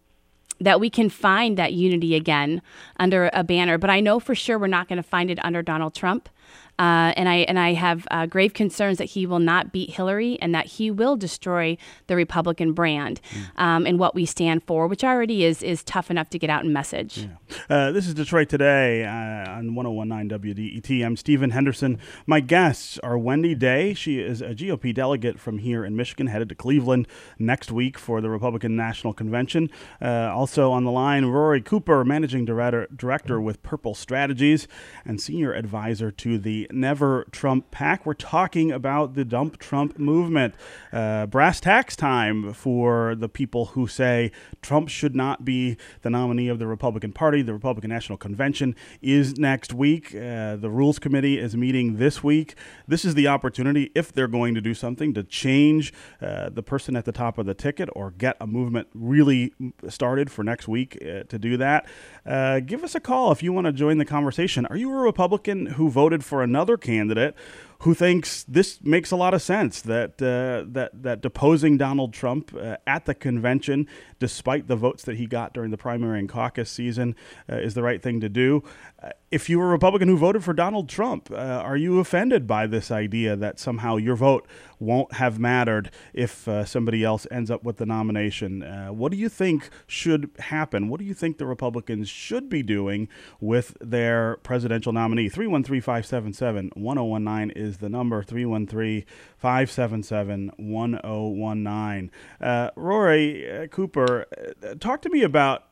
that 0.62 0.80
we 0.80 0.89
can 0.89 1.10
find 1.10 1.58
that 1.58 1.74
unity 1.74 2.15
again 2.15 2.62
under 2.98 3.30
a 3.34 3.44
banner, 3.44 3.77
but 3.77 3.89
I 3.89 4.00
know 4.00 4.22
for 4.22 4.34
sure 4.34 4.58
we're 4.58 4.68
not 4.68 4.88
going 4.88 4.96
to 4.96 5.04
find 5.04 5.30
it 5.30 5.38
under 5.44 5.62
Donald 5.62 5.94
Trump. 5.94 6.30
Uh, 6.77 7.13
and 7.15 7.29
I 7.29 7.38
and 7.48 7.58
I 7.58 7.74
have 7.74 8.08
uh, 8.12 8.25
grave 8.25 8.53
concerns 8.53 8.98
that 8.98 9.05
he 9.05 9.25
will 9.25 9.39
not 9.39 9.72
beat 9.72 9.91
Hillary 9.91 10.38
and 10.41 10.53
that 10.53 10.65
he 10.65 10.91
will 10.91 11.15
destroy 11.15 11.77
the 12.08 12.15
Republican 12.15 12.74
brand 12.74 13.22
mm. 13.32 13.62
um, 13.62 13.86
and 13.86 13.98
what 13.98 14.13
we 14.13 14.25
stand 14.25 14.63
for, 14.63 14.88
which 14.88 15.03
already 15.03 15.46
is 15.46 15.63
is 15.63 15.84
tough 15.84 16.12
enough 16.12 16.29
to 16.32 16.39
get 16.39 16.50
out 16.50 16.63
and 16.63 16.74
message. 16.74 17.20
Yeah. 17.20 17.55
Uh, 17.70 17.91
this 17.91 18.08
is 18.08 18.13
Detroit 18.13 18.50
Today 18.50 19.05
uh, 19.05 19.50
on 19.58 19.74
1019 19.74 20.39
WDET. 20.39 21.05
I'm 21.05 21.15
Stephen 21.15 21.51
Henderson. 21.51 21.98
My 22.25 22.41
guests 22.41 23.00
are 23.00 23.17
Wendy 23.17 23.55
Day. 23.55 23.94
She 23.94 24.20
is 24.20 24.41
a 24.41 24.50
GOP 24.50 24.94
delegate 24.94 25.39
from 25.39 25.60
here 25.60 25.86
in 25.86 25.96
Michigan, 25.96 26.27
headed 26.27 26.50
to 26.50 26.55
Cleveland 26.55 27.08
next 27.39 27.72
week 27.72 27.98
for 27.98 28.20
the 28.20 28.29
Republican 28.29 28.75
National 28.75 29.13
Convention. 29.13 29.70
Uh, 30.01 30.29
also 30.34 30.72
on 30.72 30.84
the 30.84 30.91
line, 30.91 31.25
Rory 31.25 31.62
Cooper, 31.62 32.03
managing 32.03 32.44
director, 32.44 32.88
director 32.94 33.39
with 33.39 33.63
Purple 33.63 33.96
Strategies 33.96 34.67
and 35.05 35.22
senior 35.22 35.53
advisor 35.53 36.12
to 36.12 36.38
the 36.38 36.64
Never 36.72 37.25
Trump 37.31 37.72
PAC. 37.72 38.05
We're 38.05 38.13
talking 38.13 38.72
about 38.72 39.15
the 39.15 39.25
Dump 39.25 39.57
Trump 39.60 39.98
movement. 40.00 40.55
Uh, 40.91 41.25
brass 41.25 41.60
tacks 41.60 41.95
time 41.95 42.53
for 42.53 43.15
the 43.15 43.29
people 43.29 43.67
who 43.67 43.88
say 43.88 44.31
Trump 44.62 44.89
should 44.89 45.15
not 45.15 45.45
be 45.45 45.77
the 46.01 46.10
nominee 46.10 46.48
of 46.48 46.60
the 46.60 46.67
Republican 46.67 47.12
Party. 47.12 47.41
The 47.41 47.53
Republican 47.53 47.89
National 47.89 48.17
Convention 48.17 48.75
is 49.01 49.38
next 49.38 49.74
week. 49.74 50.15
Uh, 50.15 50.55
the 50.55 50.69
Rules 50.69 51.00
Committee 51.00 51.38
is 51.38 51.55
meeting 51.55 51.98
this 51.98 52.24
week. 52.24 52.55
This 52.88 53.05
is 53.05 53.15
the 53.15 53.27
opportunity, 53.27 53.91
if 53.95 54.12
they're 54.12 54.27
going 54.27 54.55
to 54.55 54.62
do 54.62 54.74
something, 54.74 55.13
to 55.13 55.24
change 55.24 55.93
uh, 56.22 56.50
the 56.50 56.63
person 56.63 56.95
at 56.95 57.05
the 57.05 57.12
top 57.12 57.38
of 57.38 57.45
the 57.45 57.53
ticket 57.53 57.89
or 57.93 58.12
get 58.12 58.38
a 58.39 58.48
movement 58.48 58.88
really 58.93 59.53
started 59.88 60.31
for 60.31 60.43
next 60.43 60.67
week 60.67 60.98
uh, 61.01 61.24
to 61.24 61.38
do 61.38 61.57
that. 61.57 61.86
Uh, 62.25 62.60
give 62.60 62.84
us 62.84 62.95
a 62.95 63.00
call 63.00 63.31
if 63.31 63.43
you 63.43 63.53
want 63.53 63.65
to 63.65 63.74
join 63.74 63.98
the 63.98 64.05
conversation. 64.05 64.65
Are 64.67 64.77
you 64.77 64.91
a 64.91 65.01
Republican 65.01 65.65
who 65.65 65.89
voted 65.89 66.24
for 66.24 66.41
another 66.56 66.78
candidate 66.78 67.36
who 67.79 67.94
thinks 67.94 68.44
this 68.44 68.84
makes 68.84 69.12
a 69.12 69.15
lot 69.15 69.34
of 69.34 69.41
sense 69.41 69.82
that 69.82 70.22
uh, 70.22 70.65
that 70.72 70.91
that 70.94 71.22
deposing 71.22 71.77
Donald 71.77 72.13
Trump 72.13 72.55
uh, 72.55 72.77
at 72.88 73.05
the 73.05 73.13
convention, 73.13 73.88
despite 74.20 74.67
the 74.67 74.75
votes 74.75 75.03
that 75.03 75.17
he 75.17 75.25
got 75.25 75.53
during 75.53 75.72
the 75.72 75.77
primary 75.77 76.20
and 76.20 76.29
caucus 76.29 76.70
season, 76.70 77.15
uh, 77.50 77.55
is 77.55 77.74
the 77.74 77.84
right 77.84 78.01
thing 78.01 78.20
to 78.22 78.29
do. 78.29 78.63
Uh, 79.03 79.10
if 79.32 79.50
you 79.50 79.60
were 79.60 79.67
a 79.67 79.72
Republican 79.72 80.08
who 80.08 80.17
voted 80.17 80.44
for 80.44 80.53
Donald 80.53 80.88
Trump, 80.88 81.29
uh, 81.32 81.36
are 81.36 81.75
you 81.75 82.00
offended 82.00 82.48
by 82.48 82.65
this 82.65 82.89
idea 82.89 83.36
that 83.36 83.60
somehow 83.60 83.98
your 83.98 84.15
vote 84.15 84.48
won't 84.79 85.13
have 85.13 85.38
mattered 85.38 85.91
if 86.13 86.48
uh, 86.48 86.63
somebody 86.63 87.03
else 87.03 87.27
ends 87.29 87.51
up 87.51 87.63
with 87.63 87.77
the 87.77 87.86
nomination? 87.86 88.62
what 88.96 89.12
do 89.12 89.17
you 89.17 89.29
think 89.29 89.70
should 89.88 90.29
happen? 90.39 90.88
What 90.89 91.00
do 91.00 91.05
you 91.05 91.13
think 91.13 91.38
the 91.38 91.46
Republicans 91.46 92.08
should 92.08 92.50
be 92.50 92.63
doing 92.63 93.10
with 93.39 93.75
their 93.82 94.38
presidential 94.38 94.94
nominee? 94.94 95.27
313 95.27 95.82
577 95.82 96.72
1019 96.75 97.51
is 97.55 97.64
the 97.74 97.89
number 97.89 98.24
313 98.24 99.05
577 99.38 100.51
1019. 100.57 102.12
Uh, 102.41 102.69
Rory 102.75 103.50
uh, 103.50 103.67
Cooper, 103.67 104.25
uh, 104.63 104.75
talk 104.75 105.01
to 105.01 105.10
me 105.10 105.24
about 105.24 105.63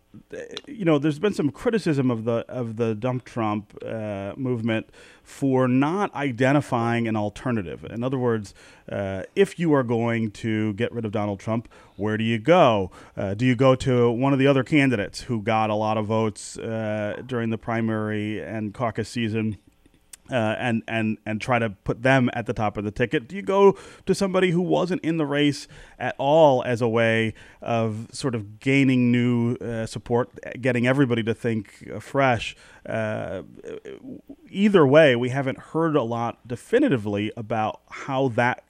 you 0.67 0.85
know, 0.85 0.99
there's 0.99 1.19
been 1.19 1.33
some 1.33 1.49
criticism 1.49 2.11
of 2.11 2.23
the 2.23 2.45
of 2.47 2.75
the 2.75 2.93
dump 2.93 3.25
Trump 3.25 3.75
uh, 3.83 4.33
movement 4.37 4.87
for 5.23 5.67
not 5.67 6.13
identifying 6.13 7.07
an 7.07 7.15
alternative. 7.15 7.83
In 7.85 8.03
other 8.03 8.17
words, 8.19 8.53
uh, 8.91 9.23
if 9.35 9.57
you 9.57 9.73
are 9.73 9.83
going 9.83 10.29
to 10.31 10.73
get 10.73 10.91
rid 10.91 11.05
of 11.05 11.11
Donald 11.11 11.39
Trump, 11.39 11.67
where 11.95 12.17
do 12.17 12.23
you 12.23 12.37
go? 12.37 12.91
Uh, 13.17 13.33
do 13.33 13.45
you 13.45 13.55
go 13.55 13.73
to 13.75 14.11
one 14.11 14.33
of 14.33 14.39
the 14.39 14.47
other 14.47 14.63
candidates 14.63 15.21
who 15.21 15.41
got 15.41 15.69
a 15.69 15.75
lot 15.75 15.97
of 15.97 16.05
votes 16.05 16.55
during 17.25 17.49
the 17.49 17.57
primary 17.57 18.39
and 18.39 18.73
caucus 18.73 19.09
season? 19.09 19.57
Uh, 20.33 20.55
and 20.57 20.81
and 20.87 21.19
and 21.25 21.39
try 21.39 21.59
to 21.59 21.69
put 21.69 22.01
them 22.01 22.29
at 22.33 22.47
the 22.47 22.53
top 22.53 22.75
of 22.75 22.83
the 22.83 22.91
ticket? 22.91 23.27
Do 23.27 23.35
you 23.35 23.43
go 23.43 23.77
to 24.07 24.15
somebody 24.15 24.49
who 24.49 24.61
wasn't 24.61 25.01
in 25.01 25.17
the 25.17 25.25
race 25.25 25.67
at 25.99 26.15
all 26.17 26.63
as 26.63 26.81
a 26.81 26.87
way 26.87 27.35
of 27.61 28.07
sort 28.11 28.33
of 28.33 28.59
gaining 28.59 29.11
new 29.11 29.55
uh, 29.57 29.85
support, 29.85 30.29
getting 30.59 30.87
everybody 30.87 31.21
to 31.23 31.35
think 31.35 32.01
fresh? 32.01 32.55
Uh, 32.83 33.43
either 34.49 34.87
way, 34.87 35.15
we 35.15 35.29
haven't 35.29 35.59
heard 35.59 35.95
a 35.95 36.03
lot 36.03 36.45
definitively 36.47 37.31
about 37.37 37.81
how 37.89 38.29
that 38.29 38.63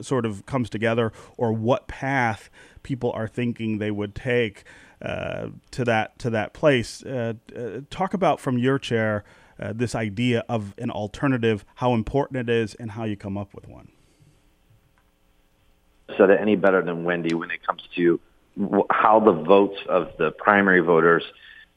sort 0.00 0.24
of 0.24 0.46
comes 0.46 0.70
together 0.70 1.12
or 1.36 1.52
what 1.52 1.86
path 1.88 2.48
people 2.82 3.12
are 3.12 3.28
thinking 3.28 3.78
they 3.78 3.90
would 3.90 4.14
take 4.14 4.64
uh, 5.02 5.48
to 5.70 5.84
that 5.84 6.18
to 6.18 6.30
that 6.30 6.54
place. 6.54 7.04
Uh, 7.04 7.34
uh, 7.54 7.80
talk 7.90 8.14
about 8.14 8.40
from 8.40 8.56
your 8.56 8.78
chair 8.78 9.24
uh, 9.62 9.72
this 9.74 9.94
idea 9.94 10.44
of 10.48 10.74
an 10.78 10.90
alternative, 10.90 11.64
how 11.76 11.94
important 11.94 12.48
it 12.48 12.52
is, 12.52 12.74
and 12.74 12.90
how 12.90 13.04
you 13.04 13.16
come 13.16 13.38
up 13.38 13.54
with 13.54 13.68
one. 13.68 13.88
Said 16.16 16.30
it 16.30 16.40
any 16.40 16.56
better 16.56 16.82
than 16.82 17.04
Wendy 17.04 17.34
when 17.34 17.50
it 17.50 17.64
comes 17.64 17.82
to 17.96 18.20
how 18.90 19.20
the 19.20 19.32
votes 19.32 19.78
of 19.88 20.08
the 20.18 20.30
primary 20.32 20.80
voters 20.80 21.22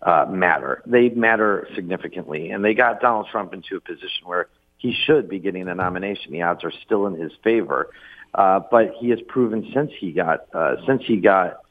uh, 0.02 0.26
matter. 0.30 0.82
They 0.86 1.10
matter 1.10 1.68
significantly, 1.76 2.52
and 2.52 2.66
they 2.66 2.74
got 2.74 3.00
Donald 3.02 3.28
Trump 3.32 3.54
into 3.54 3.78
a 3.78 3.80
position 3.80 4.26
where 4.26 4.48
he 4.78 4.94
should 5.06 5.30
be 5.30 5.40
getting 5.40 5.66
the 5.66 5.76
nomination. 5.76 6.32
The 6.32 6.42
odds 6.42 6.64
are 6.64 6.74
still 6.86 7.08
in 7.08 7.20
his 7.20 7.32
favor, 7.44 7.92
uh, 8.34 8.62
but 8.70 8.96
he 9.00 9.10
has 9.10 9.20
proven 9.28 9.72
since 9.74 9.92
he 9.98 10.12
got 10.12 10.48
uh, 10.54 10.76
since 10.86 11.04
he 11.06 11.18
got 11.18 11.62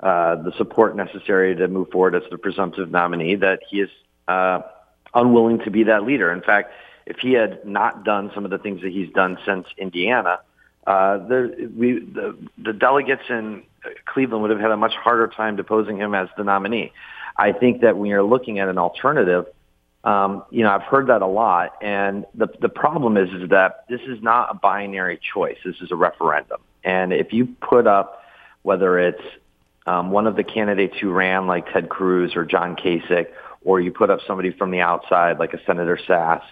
uh, 0.00 0.36
the 0.36 0.52
support 0.56 0.94
necessary 0.96 1.56
to 1.56 1.68
move 1.68 1.88
forward 1.90 2.14
as 2.14 2.22
the 2.30 2.38
presumptive 2.38 2.90
nominee 2.90 3.36
that 3.36 3.60
he 3.70 3.80
is 3.80 3.90
uh, 4.28 4.60
unwilling 5.14 5.58
to 5.60 5.70
be 5.70 5.84
that 5.84 6.04
leader. 6.04 6.32
In 6.32 6.42
fact, 6.42 6.72
if 7.06 7.18
he 7.18 7.32
had 7.32 7.64
not 7.64 8.04
done 8.04 8.30
some 8.34 8.44
of 8.44 8.50
the 8.50 8.58
things 8.58 8.82
that 8.82 8.92
he's 8.92 9.10
done 9.12 9.38
since 9.44 9.66
Indiana, 9.76 10.40
uh, 10.86 11.18
there, 11.26 11.50
we, 11.76 12.00
the, 12.00 12.36
the 12.58 12.72
delegates 12.72 13.22
in 13.28 13.62
Cleveland 14.06 14.42
would 14.42 14.50
have 14.50 14.60
had 14.60 14.70
a 14.70 14.76
much 14.76 14.94
harder 14.94 15.28
time 15.28 15.56
deposing 15.56 15.98
him 15.98 16.14
as 16.14 16.28
the 16.36 16.44
nominee. 16.44 16.92
I 17.36 17.52
think 17.52 17.82
that 17.82 17.96
when 17.96 18.08
you're 18.10 18.22
looking 18.22 18.58
at 18.58 18.68
an 18.68 18.78
alternative, 18.78 19.46
um, 20.04 20.44
you 20.50 20.62
know, 20.62 20.70
I've 20.70 20.82
heard 20.82 21.08
that 21.08 21.20
a 21.22 21.26
lot, 21.26 21.76
and 21.82 22.24
the 22.34 22.48
the 22.60 22.70
problem 22.70 23.18
is 23.18 23.28
is 23.34 23.50
that 23.50 23.84
this 23.88 24.00
is 24.06 24.22
not 24.22 24.48
a 24.50 24.54
binary 24.54 25.20
choice. 25.34 25.58
This 25.62 25.76
is 25.82 25.90
a 25.90 25.96
referendum, 25.96 26.60
and 26.82 27.12
if 27.12 27.34
you 27.34 27.46
put 27.60 27.86
up 27.86 28.24
whether 28.62 28.98
it's 28.98 29.22
um, 29.86 30.10
one 30.10 30.26
of 30.26 30.36
the 30.36 30.44
candidates 30.44 30.96
who 31.00 31.10
ran 31.10 31.46
like 31.46 31.70
Ted 31.72 31.88
Cruz 31.88 32.34
or 32.36 32.44
John 32.44 32.76
Kasich 32.76 33.28
or 33.64 33.80
you 33.80 33.92
put 33.92 34.10
up 34.10 34.20
somebody 34.26 34.50
from 34.50 34.70
the 34.70 34.80
outside 34.80 35.38
like 35.38 35.52
a 35.54 35.62
Senator 35.64 35.98
Sasse, 36.08 36.42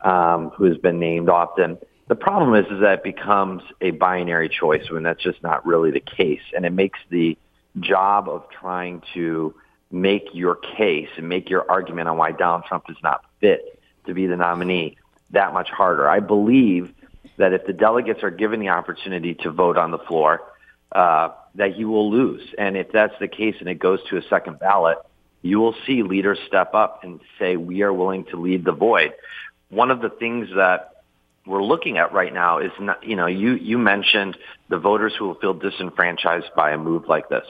um, 0.00 0.50
who 0.50 0.64
has 0.64 0.76
been 0.78 0.98
named 0.98 1.28
often. 1.28 1.78
The 2.08 2.14
problem 2.16 2.54
is, 2.54 2.70
is 2.72 2.80
that 2.80 2.98
it 2.98 3.04
becomes 3.04 3.62
a 3.80 3.92
binary 3.92 4.48
choice 4.48 4.90
when 4.90 5.04
that's 5.04 5.22
just 5.22 5.42
not 5.42 5.64
really 5.64 5.90
the 5.90 6.00
case, 6.00 6.42
and 6.54 6.64
it 6.64 6.72
makes 6.72 6.98
the 7.08 7.38
job 7.78 8.28
of 8.28 8.44
trying 8.50 9.02
to 9.14 9.54
make 9.92 10.28
your 10.32 10.56
case 10.56 11.08
and 11.16 11.28
make 11.28 11.50
your 11.50 11.70
argument 11.70 12.08
on 12.08 12.16
why 12.16 12.32
Donald 12.32 12.64
Trump 12.64 12.84
is 12.88 12.96
not 13.02 13.24
fit 13.40 13.80
to 14.06 14.14
be 14.14 14.26
the 14.26 14.36
nominee 14.36 14.96
that 15.30 15.52
much 15.52 15.68
harder. 15.68 16.08
I 16.08 16.20
believe 16.20 16.92
that 17.36 17.52
if 17.52 17.66
the 17.66 17.72
delegates 17.72 18.22
are 18.22 18.30
given 18.30 18.60
the 18.60 18.68
opportunity 18.68 19.34
to 19.34 19.50
vote 19.50 19.76
on 19.76 19.90
the 19.90 19.98
floor, 19.98 20.42
uh, 20.92 21.30
that 21.54 21.74
he 21.74 21.84
will 21.84 22.10
lose. 22.10 22.42
And 22.58 22.76
if 22.76 22.90
that's 22.92 23.14
the 23.20 23.28
case 23.28 23.56
and 23.60 23.68
it 23.68 23.78
goes 23.78 24.00
to 24.10 24.16
a 24.16 24.22
second 24.22 24.58
ballot, 24.58 24.98
you 25.42 25.58
will 25.58 25.74
see 25.86 26.02
leaders 26.02 26.38
step 26.46 26.74
up 26.74 27.02
and 27.02 27.20
say, 27.38 27.56
we 27.56 27.82
are 27.82 27.92
willing 27.92 28.24
to 28.26 28.40
lead 28.40 28.64
the 28.64 28.72
void. 28.72 29.14
One 29.70 29.90
of 29.90 30.00
the 30.00 30.10
things 30.10 30.48
that 30.56 31.02
we're 31.46 31.62
looking 31.62 31.98
at 31.98 32.12
right 32.12 32.32
now 32.32 32.58
is 32.58 32.72
not, 32.78 33.04
you 33.06 33.16
know, 33.16 33.26
you, 33.26 33.54
you 33.54 33.78
mentioned 33.78 34.36
the 34.68 34.78
voters 34.78 35.14
who 35.18 35.26
will 35.26 35.34
feel 35.34 35.54
disenfranchised 35.54 36.50
by 36.54 36.72
a 36.72 36.78
move 36.78 37.08
like 37.08 37.28
this. 37.28 37.46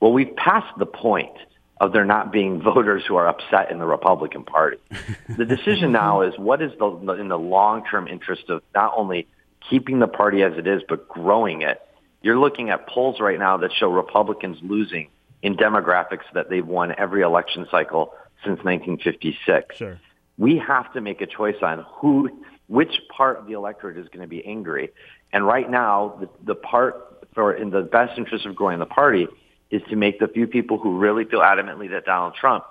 Well, 0.00 0.12
we've 0.12 0.34
passed 0.34 0.76
the 0.78 0.86
point 0.86 1.36
of 1.80 1.92
there 1.92 2.04
not 2.04 2.32
being 2.32 2.60
voters 2.74 3.04
who 3.06 3.16
are 3.16 3.28
upset 3.28 3.70
in 3.70 3.78
the 3.78 3.86
Republican 3.86 4.44
Party. 4.44 4.78
the 5.36 5.44
decision 5.44 5.92
now 5.92 6.22
is 6.22 6.34
what 6.38 6.60
is 6.60 6.72
the, 6.78 7.14
in 7.14 7.28
the 7.28 7.38
long-term 7.38 8.08
interest 8.08 8.48
of 8.48 8.62
not 8.74 8.92
only 8.96 9.28
keeping 9.70 9.98
the 9.98 10.08
party 10.08 10.42
as 10.42 10.54
it 10.56 10.66
is, 10.66 10.82
but 10.88 11.08
growing 11.08 11.62
it. 11.62 11.80
You're 12.20 12.38
looking 12.38 12.70
at 12.70 12.88
polls 12.88 13.20
right 13.20 13.38
now 13.38 13.58
that 13.58 13.72
show 13.72 13.88
Republicans 13.90 14.58
losing 14.60 15.08
in 15.42 15.56
demographics 15.56 16.24
that 16.34 16.50
they've 16.50 16.66
won 16.66 16.94
every 16.98 17.22
election 17.22 17.66
cycle 17.70 18.14
since 18.44 18.58
1956. 18.64 19.76
Sure. 19.76 20.00
We 20.36 20.58
have 20.58 20.92
to 20.92 21.00
make 21.00 21.20
a 21.20 21.26
choice 21.26 21.56
on 21.62 21.84
who, 21.96 22.30
which 22.68 23.00
part 23.08 23.38
of 23.38 23.46
the 23.46 23.54
electorate 23.54 23.98
is 23.98 24.08
going 24.08 24.22
to 24.22 24.28
be 24.28 24.44
angry. 24.44 24.90
And 25.32 25.46
right 25.46 25.68
now, 25.68 26.18
the, 26.20 26.28
the 26.44 26.54
part 26.54 27.26
for 27.34 27.52
in 27.52 27.70
the 27.70 27.82
best 27.82 28.18
interest 28.18 28.46
of 28.46 28.56
growing 28.56 28.78
the 28.78 28.86
party 28.86 29.28
is 29.70 29.82
to 29.90 29.96
make 29.96 30.18
the 30.18 30.28
few 30.28 30.46
people 30.46 30.78
who 30.78 30.98
really 30.98 31.24
feel 31.24 31.40
adamantly 31.40 31.90
that 31.90 32.04
Donald 32.04 32.34
Trump 32.34 32.64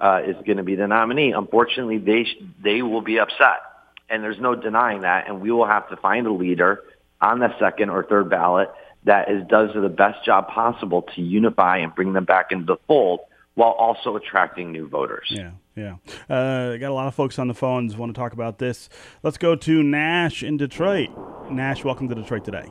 uh, 0.00 0.22
is 0.26 0.36
going 0.44 0.56
to 0.56 0.62
be 0.62 0.74
the 0.74 0.86
nominee. 0.86 1.32
Unfortunately, 1.32 1.98
they 1.98 2.26
they 2.62 2.82
will 2.82 3.02
be 3.02 3.18
upset, 3.18 3.62
and 4.08 4.22
there's 4.22 4.40
no 4.40 4.54
denying 4.54 5.02
that. 5.02 5.28
And 5.28 5.40
we 5.40 5.52
will 5.52 5.66
have 5.66 5.88
to 5.90 5.96
find 5.96 6.26
a 6.26 6.32
leader 6.32 6.82
on 7.20 7.38
the 7.38 7.56
second 7.58 7.90
or 7.90 8.02
third 8.02 8.28
ballot 8.28 8.70
that 9.04 9.30
is 9.30 9.46
does 9.48 9.70
the 9.74 9.88
best 9.88 10.24
job 10.24 10.48
possible 10.48 11.02
to 11.14 11.20
unify 11.20 11.78
and 11.78 11.94
bring 11.94 12.12
them 12.12 12.24
back 12.24 12.52
into 12.52 12.66
the 12.66 12.76
fold 12.86 13.20
while 13.54 13.72
also 13.72 14.16
attracting 14.16 14.72
new 14.72 14.88
voters. 14.88 15.26
Yeah, 15.28 15.50
yeah. 15.76 15.96
Uh, 16.28 16.76
got 16.78 16.90
a 16.90 16.94
lot 16.94 17.06
of 17.06 17.14
folks 17.14 17.38
on 17.38 17.48
the 17.48 17.54
phones 17.54 17.96
want 17.96 18.14
to 18.14 18.18
talk 18.18 18.32
about 18.32 18.58
this. 18.58 18.88
Let's 19.22 19.38
go 19.38 19.54
to 19.56 19.82
Nash 19.82 20.42
in 20.42 20.56
Detroit. 20.56 21.10
Nash, 21.50 21.84
welcome 21.84 22.08
to 22.08 22.14
Detroit 22.14 22.44
today. 22.44 22.66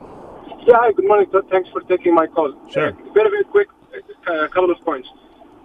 Yeah, 0.66 0.76
hi, 0.80 0.92
good 0.92 1.08
morning. 1.08 1.28
Thanks 1.50 1.70
for 1.70 1.82
taking 1.82 2.14
my 2.14 2.28
call. 2.28 2.54
Sure. 2.72 2.90
Uh, 2.90 3.14
very, 3.14 3.30
very 3.30 3.44
quick, 3.44 3.68
a 4.28 4.32
uh, 4.32 4.48
couple 4.48 4.72
of 4.72 4.80
points. 4.82 5.08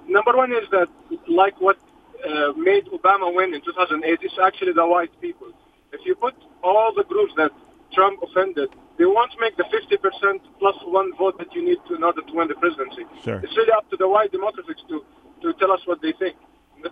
Number 0.08 0.36
one 0.36 0.52
is 0.52 0.68
that, 0.70 0.88
like 1.28 1.60
what 1.60 1.78
uh, 2.24 2.52
made 2.56 2.86
Obama 2.86 3.34
win 3.34 3.54
in 3.54 3.60
2008, 3.62 4.18
it's 4.22 4.34
actually 4.42 4.72
the 4.72 4.86
white 4.86 5.10
people. 5.20 5.48
If 5.92 6.00
you 6.04 6.14
put 6.14 6.34
all 6.62 6.92
the 6.94 7.04
groups 7.04 7.32
that 7.36 7.50
Trump 7.92 8.22
offended 8.22 8.70
they 8.98 9.04
want 9.04 9.32
to 9.32 9.38
make 9.40 9.56
the 9.56 9.64
50% 9.64 10.40
plus 10.58 10.76
one 10.84 11.12
vote 11.16 11.36
that 11.38 11.52
you 11.54 11.64
need 11.64 11.78
to 11.88 11.94
in 11.96 12.02
order 12.02 12.22
to 12.22 12.32
win 12.32 12.48
the 12.48 12.54
presidency. 12.54 13.04
Sure. 13.24 13.40
It's 13.44 13.56
really 13.56 13.72
up 13.72 13.88
to 13.90 13.96
the 13.96 14.08
white 14.08 14.32
Democrats 14.32 14.80
to, 14.88 15.04
to 15.42 15.52
tell 15.58 15.72
us 15.72 15.80
what 15.84 16.00
they 16.00 16.12
think. 16.18 16.36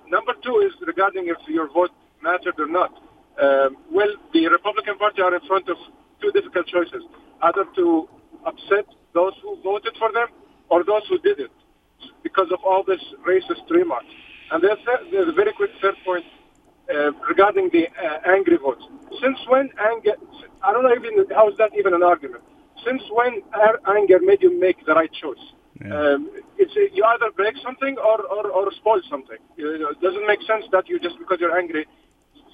Number 0.09 0.35
two 0.43 0.61
is 0.61 0.73
regarding 0.87 1.29
if 1.29 1.37
your 1.49 1.69
vote 1.73 1.91
mattered 2.23 2.59
or 2.59 2.67
not. 2.67 2.93
Um, 3.41 3.77
well, 3.91 4.09
the 4.33 4.47
Republican 4.49 4.99
Party 4.99 5.23
are 5.23 5.35
in 5.35 5.41
front 5.47 5.69
of 5.69 5.77
two 6.21 6.31
difficult 6.33 6.67
choices: 6.67 7.03
either 7.43 7.65
to 7.77 8.09
upset 8.47 8.87
those 9.13 9.33
who 9.43 9.61
voted 9.63 9.97
for 9.99 10.13
them 10.13 10.29
or 10.69 10.85
those 10.85 11.03
who 11.09 11.19
didn't, 11.19 11.53
because 12.23 12.49
of 12.53 12.61
all 12.65 12.83
this 12.85 13.01
racist 13.27 13.69
remarks. 13.71 14.07
And 14.51 14.63
there's, 14.63 14.79
there's 15.11 15.29
a 15.29 15.33
very 15.33 15.53
quick 15.53 15.71
third 15.81 15.97
point 16.05 16.25
uh, 16.93 17.13
regarding 17.29 17.71
the 17.71 17.89
uh, 17.89 18.19
angry 18.27 18.57
votes. 18.57 18.85
Since 19.23 19.39
when 19.49 19.71
anger? 19.79 20.15
I 20.63 20.73
don't 20.73 20.83
know 20.83 20.95
even 20.95 21.25
how 21.31 21.49
is 21.49 21.57
that 21.59 21.71
even 21.79 21.95
an 21.95 22.03
argument. 22.03 22.43
Since 22.85 23.03
when 23.11 23.43
anger 23.87 24.19
made 24.21 24.43
you 24.43 24.59
make 24.59 24.85
the 24.85 24.95
right 24.95 25.13
choice? 25.13 25.45
Yeah. 25.85 26.15
Um, 26.15 26.31
it's 26.57 26.75
you 26.75 27.05
either 27.05 27.31
break 27.35 27.57
something 27.63 27.97
or 27.99 28.23
or, 28.23 28.51
or 28.51 28.73
spoil 28.73 29.01
something. 29.11 29.39
It 29.57 30.01
doesn't 30.01 30.27
make 30.27 30.43
sense 30.43 30.65
that 30.73 30.89
you 30.89 30.99
just 31.01 31.19
because 31.19 31.39
you're 31.41 31.57
angry 31.57 31.87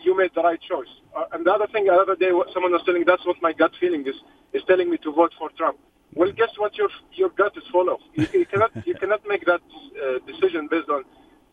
you 0.04 0.16
made 0.16 0.30
the 0.34 0.42
right 0.42 0.60
choice. 0.60 0.88
Uh, 1.16 1.24
and 1.32 1.44
the 1.44 1.52
other 1.52 1.66
thing, 1.66 1.84
the 1.86 1.92
other 1.92 2.16
day, 2.16 2.30
someone 2.52 2.72
was 2.72 2.82
telling 2.84 3.04
that's 3.06 3.26
what 3.26 3.36
my 3.42 3.52
gut 3.52 3.72
feeling 3.80 4.06
is, 4.06 4.14
is 4.52 4.62
telling 4.66 4.90
me 4.90 4.96
to 4.98 5.12
vote 5.12 5.32
for 5.38 5.50
Trump. 5.56 5.78
Well, 6.14 6.32
guess 6.32 6.50
what 6.56 6.76
your 6.76 6.88
your 7.12 7.30
gut 7.30 7.56
is 7.56 7.62
full 7.70 7.88
of. 7.88 8.00
You, 8.14 8.26
you 8.32 8.46
cannot 8.46 8.72
you 8.84 8.94
cannot 8.94 9.20
make 9.28 9.46
that 9.46 9.60
uh, 9.60 10.18
decision 10.26 10.66
based 10.68 10.88
on 10.88 11.04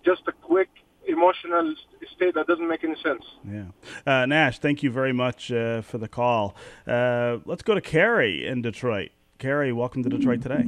just 0.04 0.22
a 0.28 0.32
quick 0.32 0.70
emotional 1.08 1.76
state 2.16 2.36
that 2.36 2.48
doesn't 2.48 2.68
make 2.68 2.84
any 2.84 2.96
sense. 3.02 3.24
Yeah. 3.50 3.66
Uh, 4.06 4.26
Nash, 4.26 4.60
thank 4.60 4.84
you 4.84 4.92
very 4.92 5.14
much 5.14 5.52
uh, 5.52 5.82
for 5.82 5.98
the 5.98 6.08
call. 6.08 6.56
Uh, 6.86 7.38
let's 7.46 7.64
go 7.64 7.76
to 7.76 7.82
Carrie 7.82 8.46
in 8.46 8.62
Detroit. 8.62 9.12
Carrie, 9.40 9.72
welcome 9.72 10.04
to 10.04 10.10
Detroit 10.10 10.42
today. 10.42 10.66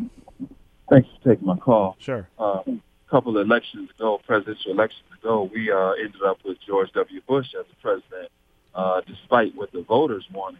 Thanks 0.89 1.09
for 1.21 1.29
taking 1.33 1.47
my 1.47 1.57
call. 1.57 1.95
Sure. 1.99 2.29
Uh, 2.39 2.61
a 2.65 2.79
couple 3.09 3.37
of 3.37 3.45
elections 3.45 3.89
ago, 3.91 4.19
presidential 4.25 4.71
elections 4.71 5.05
ago, 5.19 5.49
we 5.53 5.71
uh, 5.71 5.91
ended 5.91 6.21
up 6.25 6.37
with 6.45 6.57
George 6.65 6.91
W. 6.93 7.21
Bush 7.27 7.47
as 7.59 7.65
the 7.67 7.75
president, 7.81 8.31
uh, 8.75 9.01
despite 9.07 9.55
what 9.55 9.71
the 9.71 9.81
voters 9.81 10.25
wanted. 10.31 10.59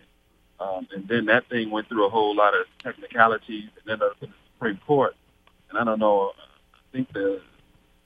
Um, 0.59 0.88
and 0.93 1.07
then 1.07 1.25
that 1.25 1.48
thing 1.50 1.71
went 1.71 1.88
through 1.88 2.05
a 2.05 2.09
whole 2.09 2.36
lot 2.36 2.53
of 2.53 2.65
technicalities 2.83 3.69
and 3.81 3.91
ended 3.91 4.07
up 4.07 4.17
in 4.21 4.29
the 4.29 4.36
Supreme 4.53 4.79
Court. 4.86 5.15
And 5.69 5.79
I 5.79 5.83
don't 5.83 6.00
know, 6.00 6.31
I 6.74 6.79
think 6.91 7.13
the, 7.13 7.41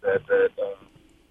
that, 0.02 0.28
that 0.28 0.50
uh, 0.62 0.76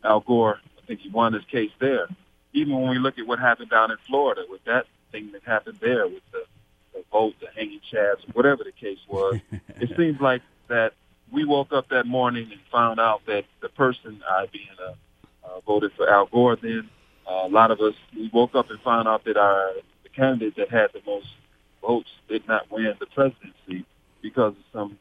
Al 0.04 0.20
Gore, 0.20 0.60
I 0.78 0.86
think 0.86 1.00
he 1.00 1.08
won 1.08 1.32
his 1.32 1.44
case 1.44 1.70
there. 1.78 2.08
Even 2.52 2.78
when 2.80 2.90
we 2.90 2.98
look 2.98 3.18
at 3.18 3.26
what 3.26 3.38
happened 3.38 3.70
down 3.70 3.90
in 3.90 3.96
Florida 4.06 4.44
with 4.48 4.64
that 4.64 4.86
thing 5.10 5.32
that 5.32 5.42
happened 5.44 5.78
there 5.80 6.06
with 6.06 6.22
the, 6.32 6.44
the 6.92 7.04
vote, 7.10 7.34
the 7.40 7.48
hanging 7.54 7.80
chads, 7.92 8.20
whatever 8.34 8.64
the 8.64 8.72
case 8.72 8.98
was, 9.08 9.40
it 9.80 9.96
seems 9.96 10.20
like 10.20 10.42
that 10.68 10.92
we 11.30 11.44
woke 11.44 11.72
up 11.72 11.88
that 11.88 12.06
morning 12.06 12.48
and 12.52 12.60
found 12.70 13.00
out 13.00 13.24
that 13.26 13.44
the 13.60 13.68
person, 13.70 14.22
I 14.28 14.46
being 14.52 14.66
a, 14.86 14.94
uh, 15.46 15.60
voted 15.66 15.92
for 15.96 16.08
Al 16.08 16.26
Gore 16.26 16.56
then, 16.56 16.88
uh, 17.26 17.42
a 17.44 17.48
lot 17.48 17.70
of 17.70 17.80
us, 17.80 17.94
we 18.14 18.28
woke 18.32 18.54
up 18.54 18.70
and 18.70 18.80
found 18.80 19.08
out 19.08 19.24
that 19.24 19.36
our 19.36 19.72
the 20.02 20.08
candidate 20.10 20.56
that 20.56 20.68
had 20.70 20.92
the 20.92 21.00
most 21.06 21.28
votes 21.80 22.10
did 22.28 22.46
not 22.46 22.70
win 22.70 22.94
the 23.00 23.06
presidency 23.06 23.86
because 24.20 24.54
of 24.54 24.64
some, 24.72 24.98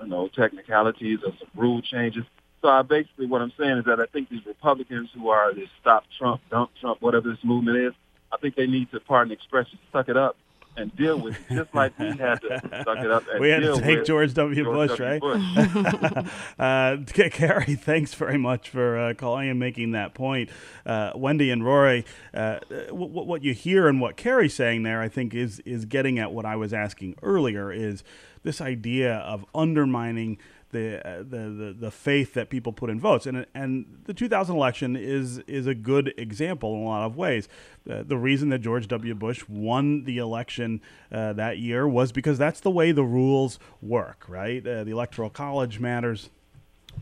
you 0.00 0.08
know, 0.08 0.28
technicalities 0.28 1.20
or 1.24 1.32
some 1.38 1.48
rule 1.54 1.80
changes. 1.80 2.24
So 2.64 2.70
I 2.70 2.80
basically 2.80 3.26
what 3.26 3.42
I'm 3.42 3.52
saying 3.58 3.76
is 3.76 3.84
that 3.84 4.00
I 4.00 4.06
think 4.06 4.30
these 4.30 4.46
Republicans 4.46 5.10
who 5.14 5.28
are 5.28 5.52
this 5.52 5.68
stop 5.82 6.04
Trump, 6.18 6.40
dump 6.50 6.70
Trump, 6.80 7.02
whatever 7.02 7.28
this 7.28 7.44
movement 7.44 7.76
is, 7.76 7.92
I 8.32 8.38
think 8.38 8.56
they 8.56 8.66
need 8.66 8.90
to, 8.92 9.00
pardon 9.00 9.28
the 9.28 9.34
expression, 9.34 9.78
suck 9.92 10.08
it 10.08 10.16
up 10.16 10.38
and 10.74 10.96
deal 10.96 11.20
with 11.20 11.36
it, 11.50 11.56
just 11.56 11.74
like 11.74 11.96
we 11.98 12.06
had 12.16 12.40
to 12.40 12.82
suck 12.86 12.98
it 13.00 13.10
up 13.10 13.22
we 13.38 13.50
had 13.50 13.60
to 13.60 13.78
take 13.82 14.06
George 14.06 14.32
W. 14.32 14.64
George 14.64 14.88
Bush, 14.88 14.98
W. 14.98 15.10
right? 15.10 15.20
Bush. 15.20 16.32
uh, 16.58 16.96
Carrie, 17.28 17.74
thanks 17.74 18.14
very 18.14 18.38
much 18.38 18.70
for 18.70 18.98
uh, 18.98 19.12
calling 19.12 19.50
and 19.50 19.60
making 19.60 19.90
that 19.90 20.14
point. 20.14 20.48
Uh, 20.86 21.12
Wendy 21.14 21.50
and 21.50 21.66
Rory, 21.66 22.06
uh, 22.32 22.60
w- 22.88 23.12
what 23.12 23.44
you 23.44 23.52
hear 23.52 23.88
and 23.88 24.00
what 24.00 24.16
Carrie's 24.16 24.54
saying 24.54 24.84
there, 24.84 25.02
I 25.02 25.10
think, 25.10 25.34
is 25.34 25.60
is 25.66 25.84
getting 25.84 26.18
at 26.18 26.32
what 26.32 26.46
I 26.46 26.56
was 26.56 26.72
asking 26.72 27.16
earlier: 27.22 27.70
is 27.70 28.02
this 28.42 28.62
idea 28.62 29.16
of 29.16 29.44
undermining 29.54 30.38
the, 30.74 31.08
uh, 31.08 31.18
the, 31.18 31.24
the 31.24 31.76
the 31.78 31.90
faith 31.90 32.34
that 32.34 32.50
people 32.50 32.72
put 32.72 32.90
in 32.90 33.00
votes, 33.00 33.26
and 33.26 33.46
and 33.54 33.86
the 34.04 34.12
2000 34.12 34.54
election 34.54 34.96
is 34.96 35.38
is 35.46 35.66
a 35.66 35.74
good 35.74 36.12
example 36.18 36.74
in 36.74 36.82
a 36.82 36.84
lot 36.84 37.06
of 37.06 37.16
ways. 37.16 37.48
Uh, 37.88 38.02
the 38.02 38.18
reason 38.18 38.50
that 38.50 38.58
George 38.58 38.88
W. 38.88 39.14
Bush 39.14 39.44
won 39.48 40.04
the 40.04 40.18
election 40.18 40.82
uh, 41.12 41.32
that 41.32 41.58
year 41.58 41.88
was 41.88 42.12
because 42.12 42.36
that's 42.36 42.60
the 42.60 42.70
way 42.70 42.92
the 42.92 43.04
rules 43.04 43.58
work, 43.80 44.24
right? 44.28 44.66
Uh, 44.66 44.84
the 44.84 44.90
electoral 44.90 45.30
college 45.30 45.78
matters 45.80 46.28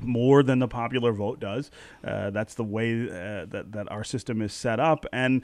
more 0.03 0.43
than 0.43 0.59
the 0.59 0.69
popular 0.69 1.13
vote 1.13 1.41
does. 1.41 1.71
Uh, 2.05 2.31
that's 2.31 2.55
the 2.55 2.65
way 2.65 3.09
uh, 3.09 3.47
that, 3.47 3.73
that 3.73 3.91
our 3.91 4.05
system 4.05 4.43
is 4.43 4.53
set 4.53 4.81
up. 4.81 5.07
And 5.13 5.43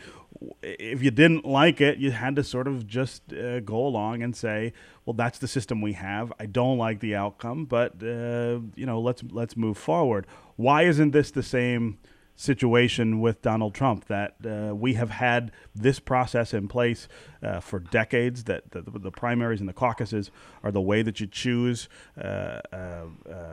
if 0.62 1.02
you 1.02 1.10
didn't 1.10 1.44
like 1.44 1.80
it, 1.80 1.98
you 1.98 2.10
had 2.10 2.36
to 2.36 2.44
sort 2.44 2.68
of 2.68 2.86
just 2.86 3.32
uh, 3.32 3.60
go 3.60 3.86
along 3.86 4.22
and 4.22 4.36
say, 4.36 4.72
well, 5.04 5.14
that's 5.14 5.38
the 5.38 5.48
system 5.48 5.80
we 5.80 5.94
have. 5.94 6.32
I 6.38 6.46
don't 6.46 6.78
like 6.78 7.00
the 7.00 7.14
outcome, 7.14 7.64
but 7.64 8.02
uh, 8.02 8.60
you 8.74 8.86
know, 8.86 9.00
let's 9.00 9.22
let's 9.30 9.56
move 9.56 9.78
forward. 9.78 10.26
Why 10.56 10.82
isn't 10.82 11.12
this 11.12 11.30
the 11.30 11.42
same? 11.42 11.98
Situation 12.38 13.18
with 13.18 13.42
Donald 13.42 13.74
Trump 13.74 14.06
that 14.06 14.36
uh, 14.46 14.72
we 14.72 14.94
have 14.94 15.10
had 15.10 15.50
this 15.74 15.98
process 15.98 16.54
in 16.54 16.68
place 16.68 17.08
uh, 17.42 17.58
for 17.58 17.80
decades. 17.80 18.44
That 18.44 18.70
the, 18.70 18.80
the, 18.82 19.10
primaries 19.10 19.58
and 19.58 19.68
the 19.68 19.72
caucuses 19.72 20.30
are 20.62 20.70
the 20.70 20.80
way 20.80 21.02
that 21.02 21.18
you 21.18 21.26
choose 21.26 21.88
uh, 22.16 22.60
uh 22.72 23.06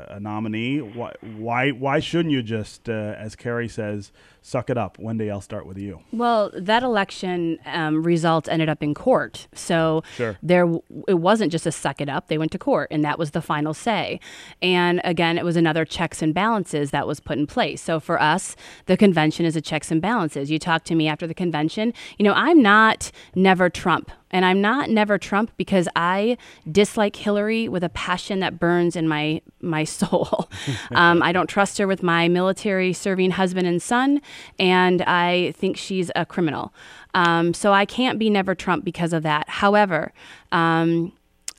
a 0.10 0.20
nominee. 0.20 0.80
Why, 0.80 1.14
why 1.22 1.72
why 1.72 2.00
shouldn't 2.00 2.32
you 2.32 2.44
just, 2.44 2.88
uh, 2.88 3.16
as 3.18 3.36
Carrie 3.36 3.68
says, 3.68 4.12
suck 4.42 4.70
it 4.70 4.78
up? 4.78 5.00
Wendy, 5.00 5.32
I'll 5.32 5.42
start 5.42 5.66
with 5.66 5.78
you. 5.78 6.02
Well, 6.12 6.52
that 6.54 6.84
election 6.84 7.58
um, 7.66 8.04
result 8.04 8.48
ended 8.48 8.70
up 8.70 8.84
in 8.84 8.94
court, 8.94 9.48
so 9.56 10.04
sure. 10.16 10.38
there 10.44 10.66
it 11.08 11.20
wasn't 11.20 11.52
just 11.52 11.66
a 11.66 11.72
suck 11.72 12.02
it 12.02 12.10
up. 12.10 12.28
They 12.28 12.38
went 12.38 12.52
to 12.52 12.60
court, 12.60 12.90
and 12.92 13.04
that 13.04 13.18
was 13.18 13.32
the 13.32 13.42
final 13.42 13.74
say. 13.74 14.20
And 14.62 15.02
again, 15.04 15.40
it 15.40 15.44
was 15.44 15.56
another 15.56 15.86
checks 15.86 16.22
and 16.22 16.34
balances 16.34 16.92
that 16.92 17.08
was 17.08 17.20
put 17.20 17.40
in 17.40 17.48
place. 17.48 17.82
So 17.82 18.00
for 18.00 18.22
us 18.22 18.56
the 18.86 18.98
convention 18.98 19.46
is 19.46 19.56
a 19.56 19.62
checks 19.62 19.92
and 19.92 20.02
balances. 20.02 20.52
You 20.52 20.60
talk 20.60 20.84
to 20.86 20.96
me 20.96 21.08
after 21.08 21.28
the 21.28 21.34
convention. 21.34 21.94
You 22.18 22.26
know, 22.26 22.34
I'm 22.34 22.62
not 22.62 23.12
never 23.36 23.70
Trump. 23.70 24.12
And 24.32 24.44
I'm 24.44 24.60
not 24.60 24.90
never 24.90 25.18
Trump 25.18 25.52
because 25.56 25.88
I 25.96 26.38
dislike 26.70 27.16
Hillary 27.16 27.70
with 27.70 27.86
a 27.86 27.90
passion 27.90 28.42
that 28.42 28.60
burns 28.60 28.98
in 28.98 29.08
my 29.08 29.42
my 29.62 29.84
soul. 29.86 30.50
um, 30.92 31.24
I 31.24 31.32
don't 31.32 31.48
trust 31.48 31.78
her 31.78 31.88
with 31.88 32.04
my 32.04 32.28
military 32.28 32.92
serving 32.92 33.32
husband 33.32 33.66
and 33.66 33.82
son, 33.82 34.22
and 34.60 35.02
I 35.04 35.54
think 35.54 35.78
she's 35.78 36.12
a 36.16 36.26
criminal. 36.26 36.74
Um, 37.14 37.54
so 37.54 37.72
I 37.72 37.86
can't 37.86 38.20
be 38.20 38.30
never 38.30 38.56
Trump 38.56 38.84
because 38.84 39.14
of 39.14 39.24
that. 39.24 39.48
However, 39.48 40.12
um, 40.52 41.14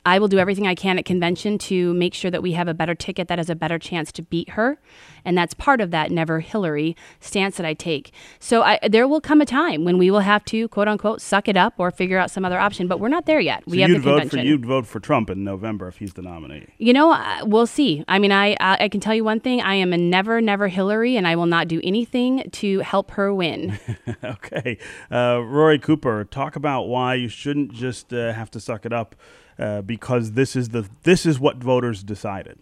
I 0.06 0.20
will 0.20 0.28
do 0.28 0.38
everything 0.38 0.68
I 0.68 0.76
can 0.76 0.98
at 0.98 1.04
convention 1.04 1.58
to 1.58 1.92
make 1.94 2.14
sure 2.14 2.30
that 2.30 2.40
we 2.40 2.52
have 2.52 2.68
a 2.68 2.74
better 2.74 2.94
ticket 2.94 3.26
that 3.26 3.38
has 3.38 3.50
a 3.50 3.56
better 3.56 3.76
chance 3.76 4.12
to 4.12 4.22
beat 4.22 4.50
her. 4.50 4.78
And 5.24 5.36
that's 5.36 5.52
part 5.52 5.80
of 5.80 5.90
that 5.90 6.12
never 6.12 6.38
Hillary 6.38 6.96
stance 7.18 7.56
that 7.56 7.66
I 7.66 7.74
take. 7.74 8.12
So 8.38 8.62
I, 8.62 8.78
there 8.88 9.08
will 9.08 9.20
come 9.20 9.40
a 9.40 9.44
time 9.44 9.84
when 9.84 9.98
we 9.98 10.12
will 10.12 10.20
have 10.20 10.44
to, 10.46 10.68
quote 10.68 10.86
unquote, 10.86 11.20
suck 11.20 11.48
it 11.48 11.56
up 11.56 11.74
or 11.78 11.90
figure 11.90 12.18
out 12.18 12.30
some 12.30 12.44
other 12.44 12.60
option. 12.60 12.86
But 12.86 13.00
we're 13.00 13.08
not 13.08 13.26
there 13.26 13.40
yet. 13.40 13.64
So 13.64 13.72
we 13.72 13.80
have 13.80 13.90
you'd 13.90 13.98
the 13.98 14.02
vote 14.02 14.20
convention. 14.20 14.38
For, 14.38 14.44
you'd 14.44 14.64
vote 14.64 14.86
for 14.86 15.00
Trump 15.00 15.28
in 15.28 15.42
November 15.42 15.88
if 15.88 15.98
he's 15.98 16.12
the 16.12 16.22
nominee. 16.22 16.68
You 16.78 16.92
know, 16.92 17.10
uh, 17.10 17.40
we'll 17.42 17.66
see. 17.66 18.04
I 18.06 18.20
mean, 18.20 18.30
I, 18.30 18.56
I, 18.60 18.84
I 18.84 18.88
can 18.88 19.00
tell 19.00 19.14
you 19.14 19.24
one 19.24 19.40
thing. 19.40 19.60
I 19.60 19.74
am 19.74 19.92
a 19.92 19.98
never, 19.98 20.40
never 20.40 20.68
Hillary, 20.68 21.16
and 21.16 21.26
I 21.26 21.34
will 21.34 21.46
not 21.46 21.66
do 21.66 21.80
anything 21.82 22.48
to 22.52 22.78
help 22.78 23.10
her 23.12 23.34
win. 23.34 23.76
okay. 24.24 24.78
Uh, 25.10 25.40
Rory 25.44 25.80
Cooper, 25.80 26.24
talk 26.24 26.54
about 26.54 26.84
why 26.84 27.14
you 27.14 27.28
shouldn't 27.28 27.72
just 27.72 28.12
uh, 28.12 28.32
have 28.32 28.52
to 28.52 28.60
suck 28.60 28.86
it 28.86 28.92
up 28.92 29.16
uh, 29.58 29.82
because 29.82 30.32
this 30.32 30.56
is 30.56 30.70
the 30.70 30.88
this 31.02 31.26
is 31.26 31.38
what 31.38 31.56
voters 31.56 32.02
decided. 32.02 32.58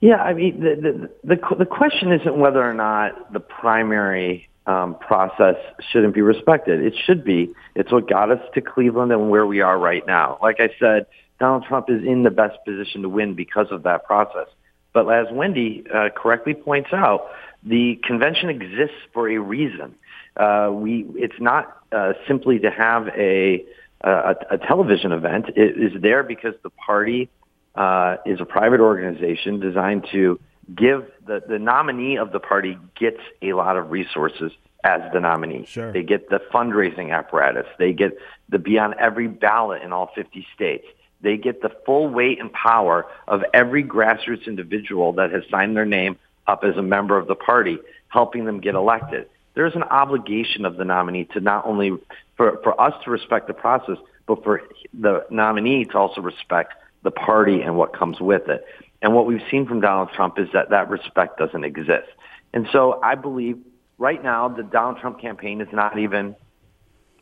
Yeah, 0.00 0.16
I 0.16 0.32
mean 0.32 0.60
the 0.60 1.10
the 1.24 1.36
the, 1.36 1.56
the 1.56 1.66
question 1.66 2.12
isn't 2.12 2.38
whether 2.38 2.62
or 2.62 2.74
not 2.74 3.32
the 3.32 3.40
primary 3.40 4.48
um, 4.66 4.96
process 4.96 5.56
shouldn't 5.90 6.14
be 6.14 6.22
respected. 6.22 6.82
It 6.82 6.94
should 7.04 7.24
be. 7.24 7.54
It's 7.74 7.92
what 7.92 8.08
got 8.08 8.30
us 8.30 8.40
to 8.54 8.60
Cleveland 8.60 9.12
and 9.12 9.30
where 9.30 9.46
we 9.46 9.60
are 9.60 9.78
right 9.78 10.06
now. 10.06 10.38
Like 10.42 10.60
I 10.60 10.70
said, 10.78 11.06
Donald 11.38 11.64
Trump 11.64 11.90
is 11.90 12.02
in 12.04 12.22
the 12.22 12.30
best 12.30 12.58
position 12.64 13.02
to 13.02 13.08
win 13.08 13.34
because 13.34 13.66
of 13.70 13.82
that 13.84 14.04
process. 14.04 14.46
But 14.92 15.08
as 15.08 15.26
Wendy 15.32 15.84
uh, 15.92 16.08
correctly 16.14 16.54
points 16.54 16.92
out, 16.92 17.30
the 17.62 18.00
convention 18.04 18.48
exists 18.48 18.96
for 19.12 19.28
a 19.28 19.38
reason. 19.38 19.94
Uh, 20.36 20.70
we 20.72 21.06
it's 21.14 21.40
not 21.40 21.76
uh, 21.92 22.12
simply 22.26 22.58
to 22.60 22.70
have 22.70 23.08
a 23.08 23.64
a, 24.02 24.34
a 24.50 24.58
television 24.58 25.12
event. 25.12 25.46
It 25.56 25.78
is 25.78 26.00
there 26.00 26.22
because 26.22 26.54
the 26.62 26.70
party 26.70 27.28
uh, 27.74 28.16
is 28.26 28.40
a 28.40 28.44
private 28.44 28.80
organization 28.80 29.60
designed 29.60 30.06
to 30.12 30.40
give 30.74 31.06
the, 31.26 31.42
the 31.46 31.58
nominee 31.58 32.16
of 32.16 32.32
the 32.32 32.40
party 32.40 32.78
gets 32.98 33.20
a 33.42 33.52
lot 33.52 33.76
of 33.76 33.90
resources 33.90 34.52
as 34.84 35.00
the 35.12 35.20
nominee. 35.20 35.66
Sure. 35.66 35.92
They 35.92 36.02
get 36.02 36.30
the 36.30 36.40
fundraising 36.52 37.12
apparatus. 37.12 37.66
They 37.78 37.92
get 37.92 38.16
the 38.48 38.58
be 38.58 38.78
on 38.78 38.98
every 38.98 39.28
ballot 39.28 39.82
in 39.82 39.92
all 39.92 40.10
50 40.14 40.46
states. 40.54 40.86
They 41.20 41.36
get 41.36 41.60
the 41.60 41.70
full 41.84 42.08
weight 42.08 42.40
and 42.40 42.50
power 42.52 43.06
of 43.28 43.42
every 43.52 43.84
grassroots 43.84 44.46
individual 44.46 45.12
that 45.14 45.32
has 45.32 45.42
signed 45.50 45.76
their 45.76 45.84
name 45.84 46.18
up 46.46 46.64
as 46.64 46.76
a 46.76 46.82
member 46.82 47.18
of 47.18 47.26
the 47.26 47.34
party, 47.34 47.78
helping 48.08 48.46
them 48.46 48.60
get 48.60 48.74
elected. 48.74 49.28
There's 49.54 49.74
an 49.74 49.82
obligation 49.82 50.64
of 50.64 50.76
the 50.76 50.84
nominee 50.84 51.24
to 51.32 51.40
not 51.40 51.66
only 51.66 51.92
for, 52.36 52.60
for 52.62 52.80
us 52.80 52.94
to 53.04 53.10
respect 53.10 53.46
the 53.46 53.54
process, 53.54 53.96
but 54.26 54.42
for 54.44 54.62
the 54.94 55.26
nominee 55.30 55.84
to 55.86 55.98
also 55.98 56.20
respect 56.20 56.74
the 57.02 57.10
party 57.10 57.62
and 57.62 57.76
what 57.76 57.92
comes 57.92 58.20
with 58.20 58.48
it. 58.48 58.64
And 59.02 59.14
what 59.14 59.26
we've 59.26 59.42
seen 59.50 59.66
from 59.66 59.80
Donald 59.80 60.10
Trump 60.14 60.38
is 60.38 60.48
that 60.52 60.70
that 60.70 60.88
respect 60.90 61.38
doesn't 61.38 61.64
exist. 61.64 62.08
And 62.52 62.68
so 62.72 63.00
I 63.02 63.14
believe 63.14 63.58
right 63.98 64.22
now 64.22 64.48
the 64.48 64.62
Donald 64.62 64.98
Trump 64.98 65.20
campaign 65.20 65.60
is 65.60 65.68
not 65.72 65.98
even 65.98 66.36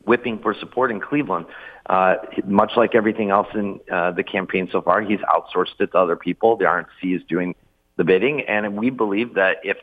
whipping 0.05 0.39
for 0.39 0.55
support 0.55 0.91
in 0.91 1.01
Cleveland. 1.01 1.47
Uh, 1.87 2.17
much 2.45 2.73
like 2.77 2.95
everything 2.95 3.31
else 3.31 3.49
in 3.55 3.81
uh, 3.91 4.11
the 4.11 4.23
campaign 4.23 4.69
so 4.71 4.83
far, 4.83 5.01
he's 5.01 5.21
outsourced 5.21 5.81
it 5.81 5.93
to 5.93 5.99
other 5.99 6.17
people. 6.17 6.57
The 6.57 6.65
RNC 6.65 7.17
is 7.17 7.23
doing 7.29 7.55
the 7.97 8.05
bidding, 8.05 8.43
and 8.43 8.77
we 8.77 8.91
believe 8.91 9.35
that 9.35 9.59
if 9.63 9.79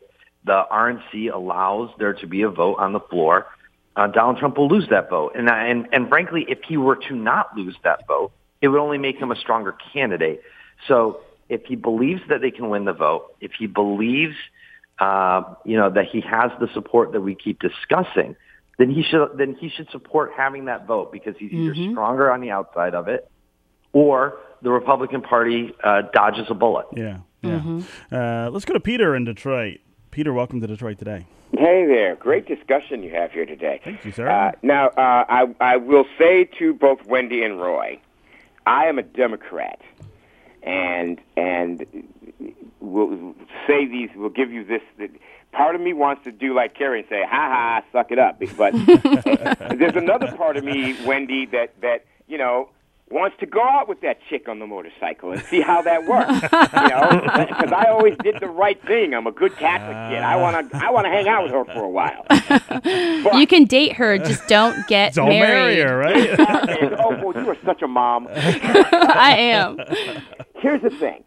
the 0.46 0.64
RNC 0.72 1.34
allows 1.34 1.90
there 1.98 2.14
to 2.14 2.28
be 2.28 2.44
a 2.44 2.50
vote 2.50 2.76
on 2.76 2.94
the 2.94 3.00
floor, 3.00 3.48
uh, 3.96 4.08
Donald 4.08 4.38
Trump 4.38 4.58
will 4.58 4.68
lose 4.68 4.88
that 4.90 5.10
vote. 5.10 5.34
And, 5.36 5.50
and, 5.50 5.88
and 5.92 6.10
frankly, 6.10 6.46
if 6.48 6.60
he 6.68 6.78
were 6.78 6.98
to 7.08 7.16
not 7.16 7.56
lose 7.56 7.76
that 7.84 8.08
vote, 8.08 8.32
it 8.62 8.68
would 8.68 8.80
only 8.80 8.98
make 8.98 9.18
him 9.18 9.32
a 9.32 9.36
stronger 9.36 9.76
candidate. 9.94 10.42
So 10.88 11.22
if 11.50 11.66
he 11.66 11.76
believes 11.76 12.22
that 12.30 12.42
they 12.42 12.52
can 12.52 12.70
win 12.70 12.86
the 12.86 12.94
vote, 12.94 13.36
if 13.40 13.52
he 13.58 13.68
believes, 13.68 14.36
uh, 15.00 15.44
you 15.64 15.78
know, 15.78 15.90
that 15.90 16.06
he 16.12 16.22
has 16.22 16.52
the 16.60 16.68
support 16.74 17.14
that 17.14 17.22
we 17.22 17.36
keep 17.36 17.60
discussing, 17.60 18.36
then 18.78 18.90
he 18.90 19.04
should 19.04 19.38
then 19.38 19.56
he 19.56 19.70
should 19.70 19.90
support 19.92 20.32
having 20.36 20.66
that 20.66 20.86
vote 20.86 21.12
because 21.12 21.36
he's 21.38 21.52
either 21.52 21.74
mm-hmm. 21.74 21.92
stronger 21.92 22.30
on 22.30 22.42
the 22.42 22.52
outside 22.52 22.94
of 22.94 23.08
it, 23.08 23.30
or 23.94 24.38
the 24.62 24.70
Republican 24.70 25.22
Party 25.22 25.74
uh, 25.82 26.02
dodges 26.14 26.48
a 26.50 26.54
bullet. 26.54 26.88
Yeah, 26.94 27.20
yeah. 27.42 27.52
Mm-hmm. 27.52 28.16
Uh, 28.16 28.50
let's 28.50 28.66
go 28.66 28.74
to 28.74 28.82
Peter 28.82 29.16
in 29.16 29.24
Detroit. 29.24 29.80
Peter, 30.16 30.32
welcome 30.32 30.62
to 30.62 30.68
Detroit 30.68 30.98
today. 30.98 31.26
Hey 31.58 31.86
there, 31.86 32.16
great 32.16 32.48
discussion 32.48 33.04
you 33.04 33.10
have 33.10 33.34
here 33.34 33.46
today. 33.46 33.82
Thank 33.84 34.06
you, 34.06 34.14
sir. 34.14 34.30
Uh, 34.30 34.54
now, 34.62 34.88
uh, 34.88 35.26
I 35.28 35.54
I 35.60 35.76
will 35.76 36.06
say 36.18 36.46
to 36.58 36.74
both 36.74 37.06
Wendy 37.06 37.44
and 37.44 37.60
Roy, 37.60 38.00
I 38.66 38.86
am 38.86 38.98
a 38.98 39.04
Democrat 39.04 39.82
and 40.64 41.20
and 41.36 41.86
we'll 42.80 43.36
say 43.68 43.86
these. 43.88 44.10
We'll 44.16 44.30
give 44.30 44.54
you 44.54 44.64
this. 44.64 44.82
Part 45.52 45.76
of 45.76 45.82
me 45.82 45.92
wants 45.92 46.24
to 46.24 46.32
do 46.32 46.56
like 46.56 46.76
Carrie 46.76 47.00
and 47.00 47.10
say, 47.10 47.26
"Ha 47.28 47.28
ha, 47.30 47.84
suck 47.92 48.10
it 48.14 48.18
up." 48.18 48.42
But 48.58 48.72
there's 49.78 49.98
another 49.98 50.32
part 50.38 50.56
of 50.56 50.64
me, 50.64 50.96
Wendy, 51.06 51.46
that 51.48 51.74
that 51.82 52.06
you 52.30 52.38
know 52.38 52.70
wants 53.16 53.38
to 53.40 53.46
go 53.46 53.64
out 53.64 53.88
with 53.88 54.02
that 54.02 54.20
chick 54.30 54.50
on 54.50 54.60
the 54.60 54.68
motorcycle 54.68 55.32
and 55.32 55.42
see 55.44 55.62
how 55.62 55.82
that 55.82 56.06
works. 56.06 56.34
you 56.34 56.90
know, 56.90 57.46
because 57.48 57.72
I 57.72 57.90
always 57.90 58.16
did 58.22 58.40
the 58.42 58.50
right 58.50 58.80
thing. 58.86 59.14
I'm 59.14 59.26
a 59.26 59.32
good 59.32 59.56
Catholic 59.56 59.96
kid. 60.12 60.22
I 60.22 60.36
want 60.36 60.70
to 60.70 60.78
I 60.78 60.92
want 60.92 61.06
to 61.06 61.10
hang 61.10 61.28
out 61.28 61.44
with 61.44 61.54
her 61.54 61.66
for 61.66 61.84
a 61.84 61.90
while. 61.90 62.26
But, 62.30 63.36
you 63.40 63.48
can 63.48 63.64
date 63.64 63.94
her, 63.94 64.18
just 64.18 64.48
don't 64.48 64.86
get 64.88 65.14
don't 65.14 65.30
married. 65.30 65.78
marry 65.78 65.90
her, 65.90 65.98
right? 65.98 66.36
oh 67.00 67.16
boy, 67.16 67.40
you 67.40 67.50
are 67.50 67.58
such 67.64 67.82
a 67.82 67.88
mom. 67.88 68.28
I 68.30 69.36
am. 69.40 69.80
Here's 70.56 70.82
the 70.82 70.90
thing. 70.90 71.24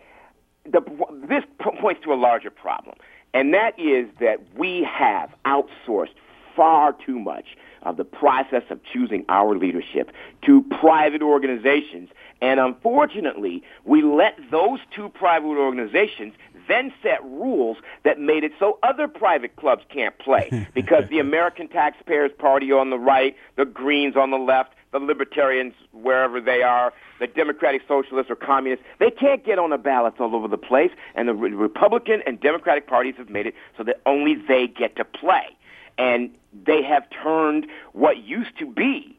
The, 0.70 0.82
this 1.26 1.44
points 1.80 2.02
to 2.04 2.12
a 2.12 2.14
larger 2.14 2.50
problem, 2.50 2.96
and 3.32 3.54
that 3.54 3.78
is 3.80 4.08
that 4.20 4.40
we 4.54 4.86
have 4.86 5.30
outsourced 5.46 6.14
far 6.54 6.92
too 6.92 7.18
much 7.18 7.56
of 7.82 7.96
the 7.96 8.04
process 8.04 8.62
of 8.70 8.80
choosing 8.84 9.24
our 9.28 9.56
leadership 9.56 10.12
to 10.42 10.62
private 10.80 11.22
organizations. 11.22 12.10
And 12.40 12.60
unfortunately, 12.60 13.62
we 13.84 14.02
let 14.02 14.38
those 14.50 14.78
two 14.94 15.08
private 15.08 15.46
organizations 15.46 16.34
then 16.68 16.92
set 17.02 17.24
rules 17.24 17.78
that 18.04 18.20
made 18.20 18.44
it 18.44 18.52
so 18.58 18.78
other 18.82 19.08
private 19.08 19.56
clubs 19.56 19.82
can't 19.88 20.16
play 20.18 20.68
because 20.74 21.04
the 21.08 21.18
American 21.18 21.66
Taxpayers 21.68 22.30
Party 22.38 22.70
on 22.70 22.90
the 22.90 22.98
right, 22.98 23.34
the 23.56 23.64
Greens 23.64 24.16
on 24.16 24.30
the 24.30 24.36
left, 24.36 24.74
the 24.92 24.98
Libertarians 24.98 25.74
wherever 25.92 26.40
they 26.40 26.62
are, 26.62 26.92
the 27.18 27.26
Democratic 27.26 27.82
Socialists 27.88 28.30
or 28.30 28.36
Communists, 28.36 28.84
they 28.98 29.10
can't 29.10 29.44
get 29.44 29.58
on 29.58 29.70
the 29.70 29.78
ballots 29.78 30.16
all 30.20 30.34
over 30.34 30.48
the 30.48 30.58
place. 30.58 30.90
And 31.14 31.28
the 31.28 31.34
Republican 31.34 32.22
and 32.26 32.40
Democratic 32.40 32.86
parties 32.86 33.14
have 33.18 33.28
made 33.28 33.46
it 33.46 33.54
so 33.76 33.82
that 33.84 34.00
only 34.06 34.34
they 34.34 34.66
get 34.66 34.96
to 34.96 35.04
play 35.04 35.56
and 35.98 36.30
they 36.52 36.82
have 36.82 37.04
turned 37.22 37.66
what 37.92 38.18
used 38.18 38.58
to 38.58 38.66
be 38.66 39.18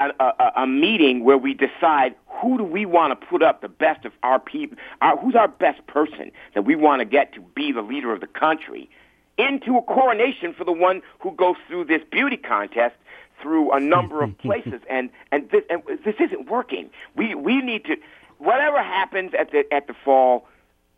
a, 0.00 0.24
a, 0.24 0.52
a 0.62 0.66
meeting 0.66 1.24
where 1.24 1.38
we 1.38 1.54
decide 1.54 2.14
who 2.26 2.58
do 2.58 2.64
we 2.64 2.86
want 2.86 3.18
to 3.18 3.26
put 3.26 3.42
up 3.42 3.60
the 3.60 3.68
best 3.68 4.04
of 4.04 4.12
our 4.22 4.38
people, 4.38 4.76
our, 5.00 5.16
who's 5.16 5.34
our 5.34 5.48
best 5.48 5.86
person 5.86 6.32
that 6.54 6.64
we 6.64 6.74
want 6.74 7.00
to 7.00 7.04
get 7.04 7.32
to 7.34 7.40
be 7.54 7.72
the 7.72 7.82
leader 7.82 8.12
of 8.12 8.20
the 8.20 8.26
country, 8.26 8.90
into 9.38 9.76
a 9.76 9.82
coronation 9.82 10.52
for 10.52 10.64
the 10.64 10.72
one 10.72 11.02
who 11.20 11.32
goes 11.32 11.56
through 11.68 11.84
this 11.84 12.02
beauty 12.10 12.36
contest 12.36 12.94
through 13.40 13.72
a 13.72 13.80
number 13.80 14.22
of 14.22 14.36
places, 14.38 14.80
and 14.88 15.10
and 15.30 15.50
this, 15.50 15.62
and 15.70 15.82
this 16.04 16.16
isn't 16.20 16.48
working. 16.48 16.90
We 17.16 17.34
we 17.34 17.60
need 17.60 17.84
to, 17.86 17.96
whatever 18.38 18.82
happens 18.82 19.32
at 19.38 19.50
the 19.50 19.64
at 19.72 19.86
the 19.86 19.94
fall, 20.04 20.46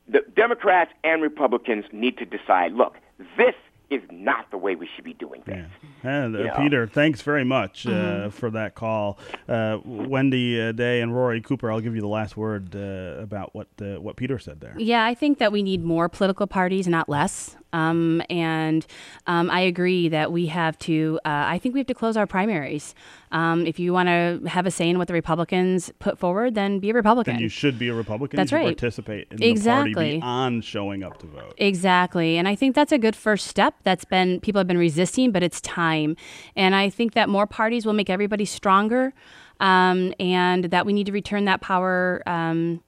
the 0.09 0.25
Democrats 0.35 0.93
and 1.05 1.23
Republicans 1.23 1.85
need 1.93 2.19
to 2.19 2.25
decide. 2.25 2.73
Look, 2.73 2.97
this 3.37 3.55
is 3.91 4.03
not 4.11 4.51
the 4.51 4.59
way 4.59 4.75
we 4.75 4.89
should 4.95 5.05
be 5.05 5.15
doing 5.15 5.43
things. 5.43 5.69
Yeah. 6.03 6.25
And, 6.25 6.37
uh, 6.37 6.57
Peter, 6.57 6.87
thanks 6.87 7.23
very 7.23 7.45
much 7.45 7.87
uh, 7.87 7.91
mm-hmm. 7.91 8.29
for 8.31 8.51
that 8.51 8.75
call. 8.75 9.19
Uh, 9.49 9.79
Wendy 9.85 10.61
uh, 10.61 10.73
Day 10.73 11.01
and 11.01 11.15
Rory 11.15 11.41
Cooper, 11.41 11.71
I'll 11.71 11.81
give 11.81 11.95
you 11.95 12.01
the 12.01 12.09
last 12.09 12.37
word 12.37 12.75
uh, 12.75 13.23
about 13.23 13.55
what 13.55 13.69
uh, 13.81 14.01
what 14.01 14.17
Peter 14.17 14.39
said 14.39 14.61
there. 14.61 14.75
Yeah, 14.79 15.05
I 15.05 15.15
think 15.15 15.39
that 15.39 15.53
we 15.53 15.63
need 15.63 15.85
more 15.85 16.09
political 16.09 16.47
parties, 16.47 16.89
not 16.89 17.09
less. 17.09 17.57
Um, 17.75 18.23
and 18.31 18.87
um, 19.27 19.51
I 19.51 19.61
agree 19.61 20.09
that 20.09 20.31
we 20.31 20.47
have 20.47 20.79
to, 20.81 21.19
I 21.25 21.59
think 21.59 21.75
we 21.75 21.81
have 21.81 21.89
to 21.89 21.95
close 21.95 22.17
our 22.17 22.27
primaries. 22.27 22.95
Um, 23.33 23.67
if 23.67 23.81
you 23.81 23.93
want 23.93 24.09
to 24.09 24.49
have 24.49 24.65
a 24.65 24.71
say 24.71 24.89
in 24.89 24.97
what 24.97 25.09
the 25.09 25.15
Republicans 25.15 25.91
put 25.99 26.19
forward, 26.19 26.55
then 26.55 26.79
be 26.79 26.91
a 26.91 26.95
Republican. 26.95 27.35
Then 27.35 27.43
you 27.43 27.49
should 27.49 27.79
be 27.79 27.89
a 27.89 27.95
Republican. 27.95 28.37
That's 28.37 28.53
right. 28.53 28.79
Participate 28.79 29.27
in 29.33 29.43
exactly. 29.43 29.91
the 29.91 29.95
party 29.95 30.17
beyond 30.19 30.65
showing 30.65 31.03
up 31.03 31.19
to 31.19 31.27
vote. 31.27 31.55
Exactly, 31.59 32.39
and 32.39 32.47
I 32.47 32.55
think 32.55 32.77
that's 32.77 32.93
a 32.93 32.99
good 32.99 33.17
first 33.17 33.49
step. 33.49 33.75
That's 33.83 34.05
been 34.05 34.39
people 34.39 34.61
have 34.61 34.69
been 34.69 34.79
resisting, 34.79 35.33
but 35.33 35.43
it's 35.43 35.61
time, 35.61 36.17
and 36.55 36.77
I 36.77 36.91
think 36.91 37.15
that 37.15 37.29
more 37.29 37.47
parties 37.47 37.85
will 37.85 37.93
make 37.93 38.09
everybody 38.09 38.45
stronger, 38.45 39.13
um, 39.59 40.15
and 40.21 40.67
that 40.67 40.87
we 40.87 40.93
need 40.93 41.07
to 41.07 41.13
return 41.13 41.45
that 41.47 41.61
power. 41.61 42.23
Um, 42.27 42.83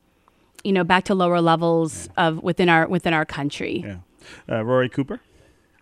you 0.62 0.72
know, 0.72 0.85
back 0.85 1.05
to 1.05 1.14
lower 1.14 1.40
levels 1.40 2.09
yeah. 2.16 2.27
of 2.29 2.42
within 2.42 2.68
our 2.68 2.87
within 2.88 3.14
our 3.14 3.25
country. 3.25 3.83
Yeah, 3.85 3.96
uh, 4.49 4.65
Rory 4.65 4.89
Cooper. 4.89 5.21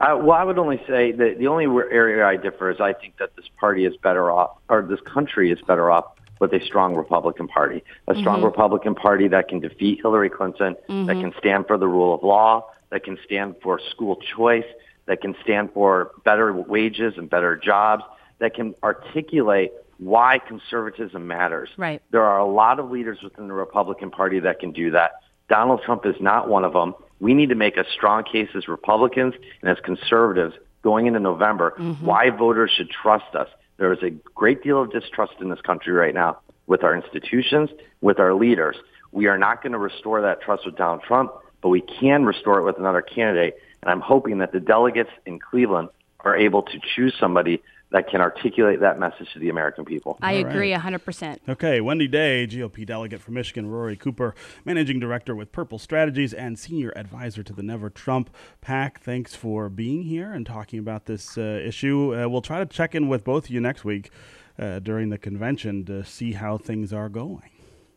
Uh, 0.01 0.17
well, 0.21 0.33
I 0.33 0.45
would 0.45 0.59
only 0.59 0.79
say 0.89 1.13
that 1.13 1.37
the 1.39 1.47
only 1.47 1.65
area 1.65 2.27
I 2.27 2.37
differ 2.37 2.71
is 2.71 2.81
I 2.81 2.93
think 2.93 3.17
that 3.19 3.37
this 3.37 3.47
party 3.59 3.87
is 3.87 3.97
better 3.97 4.31
off, 4.31 4.59
or 4.69 4.83
this 4.83 5.01
country 5.01 5.51
is 5.51 5.61
better 5.67 5.91
off 5.91 6.07
with 6.41 6.53
a 6.53 6.65
strong 6.65 6.95
Republican 6.95 7.47
Party, 7.49 7.83
a 8.09 8.15
strong 8.17 8.39
mm-hmm. 8.39 8.47
Republican 8.47 8.95
Party 8.95 9.29
that 9.29 9.49
can 9.49 9.61
defeat 9.61 10.01
Hillary 10.03 10.29
Clinton, 10.29 10.77
mm-hmm. 10.89 11.07
that 11.07 11.15
can 11.15 11.33
stand 11.39 11.67
for 11.67 11.79
the 11.79 11.87
rule 11.87 12.13
of 12.13 12.23
law, 12.23 12.69
that 12.91 13.05
can 13.05 13.17
stand 13.25 13.55
for 13.63 13.81
school 13.91 14.19
choice, 14.37 14.67
that 15.07 15.21
can 15.21 15.35
stand 15.43 15.73
for 15.73 16.11
better 16.25 16.53
wages 16.53 17.15
and 17.17 17.31
better 17.31 17.57
jobs, 17.57 18.03
that 18.41 18.55
can 18.55 18.75
articulate 18.83 19.73
why 19.99 20.39
conservatism 20.39 21.27
matters. 21.27 21.69
Right. 21.77 22.03
There 22.11 22.25
are 22.25 22.39
a 22.39 22.47
lot 22.47 22.81
of 22.81 22.91
leaders 22.91 23.19
within 23.23 23.47
the 23.47 23.55
Republican 23.55 24.11
Party 24.11 24.41
that 24.41 24.59
can 24.59 24.73
do 24.73 24.91
that. 24.91 25.13
Donald 25.49 25.83
Trump 25.85 26.07
is 26.07 26.17
not 26.21 26.49
one 26.49 26.65
of 26.65 26.73
them. 26.73 26.95
We 27.21 27.35
need 27.35 27.51
to 27.51 27.55
make 27.55 27.77
a 27.77 27.85
strong 27.95 28.25
case 28.25 28.49
as 28.55 28.69
Republicans 28.69 29.35
and 29.63 29.71
as 29.71 29.79
conservatives 29.85 30.55
going 30.83 31.07
into 31.07 31.21
November 31.21 31.75
mm-hmm. 31.79 32.05
why 32.05 32.31
voters 32.31 32.71
should 32.77 32.91
trust 32.91 33.35
us. 33.35 33.49
There 33.77 33.93
is 33.93 34.03
a 34.03 34.11
great 34.11 34.63
deal 34.63 34.81
of 34.81 34.93
distrust 34.93 35.35
in 35.41 35.49
this 35.49 35.61
country 35.61 35.93
right 35.93 36.15
now 36.15 36.39
with 36.67 36.85
our 36.85 36.95
institutions, 36.95 37.71
with 38.01 38.19
our 38.19 38.35
leaders. 38.35 38.77
We 39.13 39.27
are 39.27 39.39
not 39.39 39.63
going 39.63 39.73
to 39.73 39.79
restore 39.79 40.23
that 40.23 40.43
trust 40.43 40.67
with 40.67 40.77
Donald 40.77 41.03
Trump, 41.03 41.33
but 41.63 41.69
we 41.69 41.81
can 41.81 42.25
restore 42.25 42.59
it 42.59 42.65
with 42.65 42.79
another 42.79 43.03
candidate. 43.03 43.57
And 43.83 43.91
I'm 43.91 44.01
hoping 44.01 44.39
that 44.39 44.53
the 44.53 44.61
delegates 44.61 45.11
in 45.27 45.39
Cleveland 45.39 45.89
are 46.21 46.37
able 46.37 46.63
to 46.63 46.79
choose 46.95 47.15
somebody 47.19 47.63
that 47.95 48.09
can 48.09 48.21
articulate 48.21 48.81
that 48.81 48.99
message 48.99 49.33
to 49.33 49.39
the 49.39 49.49
American 49.49 49.85
people. 49.85 50.19
I 50.21 50.39
All 50.39 50.47
agree 50.47 50.75
right. 50.75 50.83
100%. 50.83 51.39
Okay, 51.49 51.81
Wendy 51.81 52.09
Day, 52.09 52.45
GOP 52.45 52.85
delegate 52.85 53.21
from 53.21 53.35
Michigan, 53.35 53.69
Rory 53.69 53.97
Cooper, 53.97 54.35
managing 54.65 54.99
director 54.99 55.33
with 55.37 55.53
Purple 55.53 55.79
Strategies 55.79 56.35
and 56.35 56.59
senior 56.59 56.93
advisor 56.97 57.45
to 57.45 57.53
the 57.53 57.63
Never 57.63 57.91
Trump 57.91 58.31
PAC. 58.61 59.01
Thanks 59.01 59.37
for 59.37 59.69
being 59.69 60.03
here 60.03 60.33
and 60.33 60.45
talking 60.45 60.81
about 60.81 61.07
this 61.07 61.39
uh, 61.39 61.63
issue. 61.65 62.21
Uh, 62.21 62.29
we'll 62.29 62.43
try 62.43 62.59
to 62.59 62.67
check 62.67 62.97
in 62.97 63.07
with 63.07 63.23
both 63.23 63.45
of 63.45 63.51
you 63.51 63.61
next 63.61 63.85
week 63.85 64.11
uh, 64.59 64.81
during 64.81 65.11
the 65.11 65.19
convention 65.19 65.85
to 65.85 66.05
see 66.05 66.33
how 66.33 66.59
things 66.59 66.93
are 66.93 67.09
going. 67.09 67.54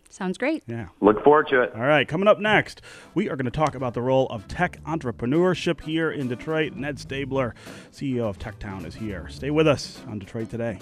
Sounds 0.10 0.38
great. 0.38 0.64
Yeah. 0.68 0.88
Look 1.02 1.24
forward 1.24 1.48
to 1.50 1.62
it. 1.62 1.72
All 1.76 1.82
right. 1.82 2.08
Coming 2.08 2.28
up 2.28 2.40
next, 2.40 2.82
we 3.14 3.30
are 3.30 3.36
going 3.36 3.46
to 3.46 3.52
talk 3.52 3.76
about 3.76 3.94
the 3.94 4.02
role 4.02 4.28
of 4.28 4.48
tech 4.48 4.82
entrepreneurship 4.84 5.82
here 5.82 6.12
in 6.12 6.28
Detroit. 6.28 6.74
Ned 6.74 6.98
Staebler, 6.98 7.54
CEO 7.92 8.24
of 8.24 8.40
TechTown, 8.40 8.86
is 8.86 8.96
here. 8.96 9.28
Stay 9.30 9.52
with 9.52 9.68
us 9.68 10.02
on 10.08 10.20
Detroit 10.20 10.50
Today. 10.50 10.80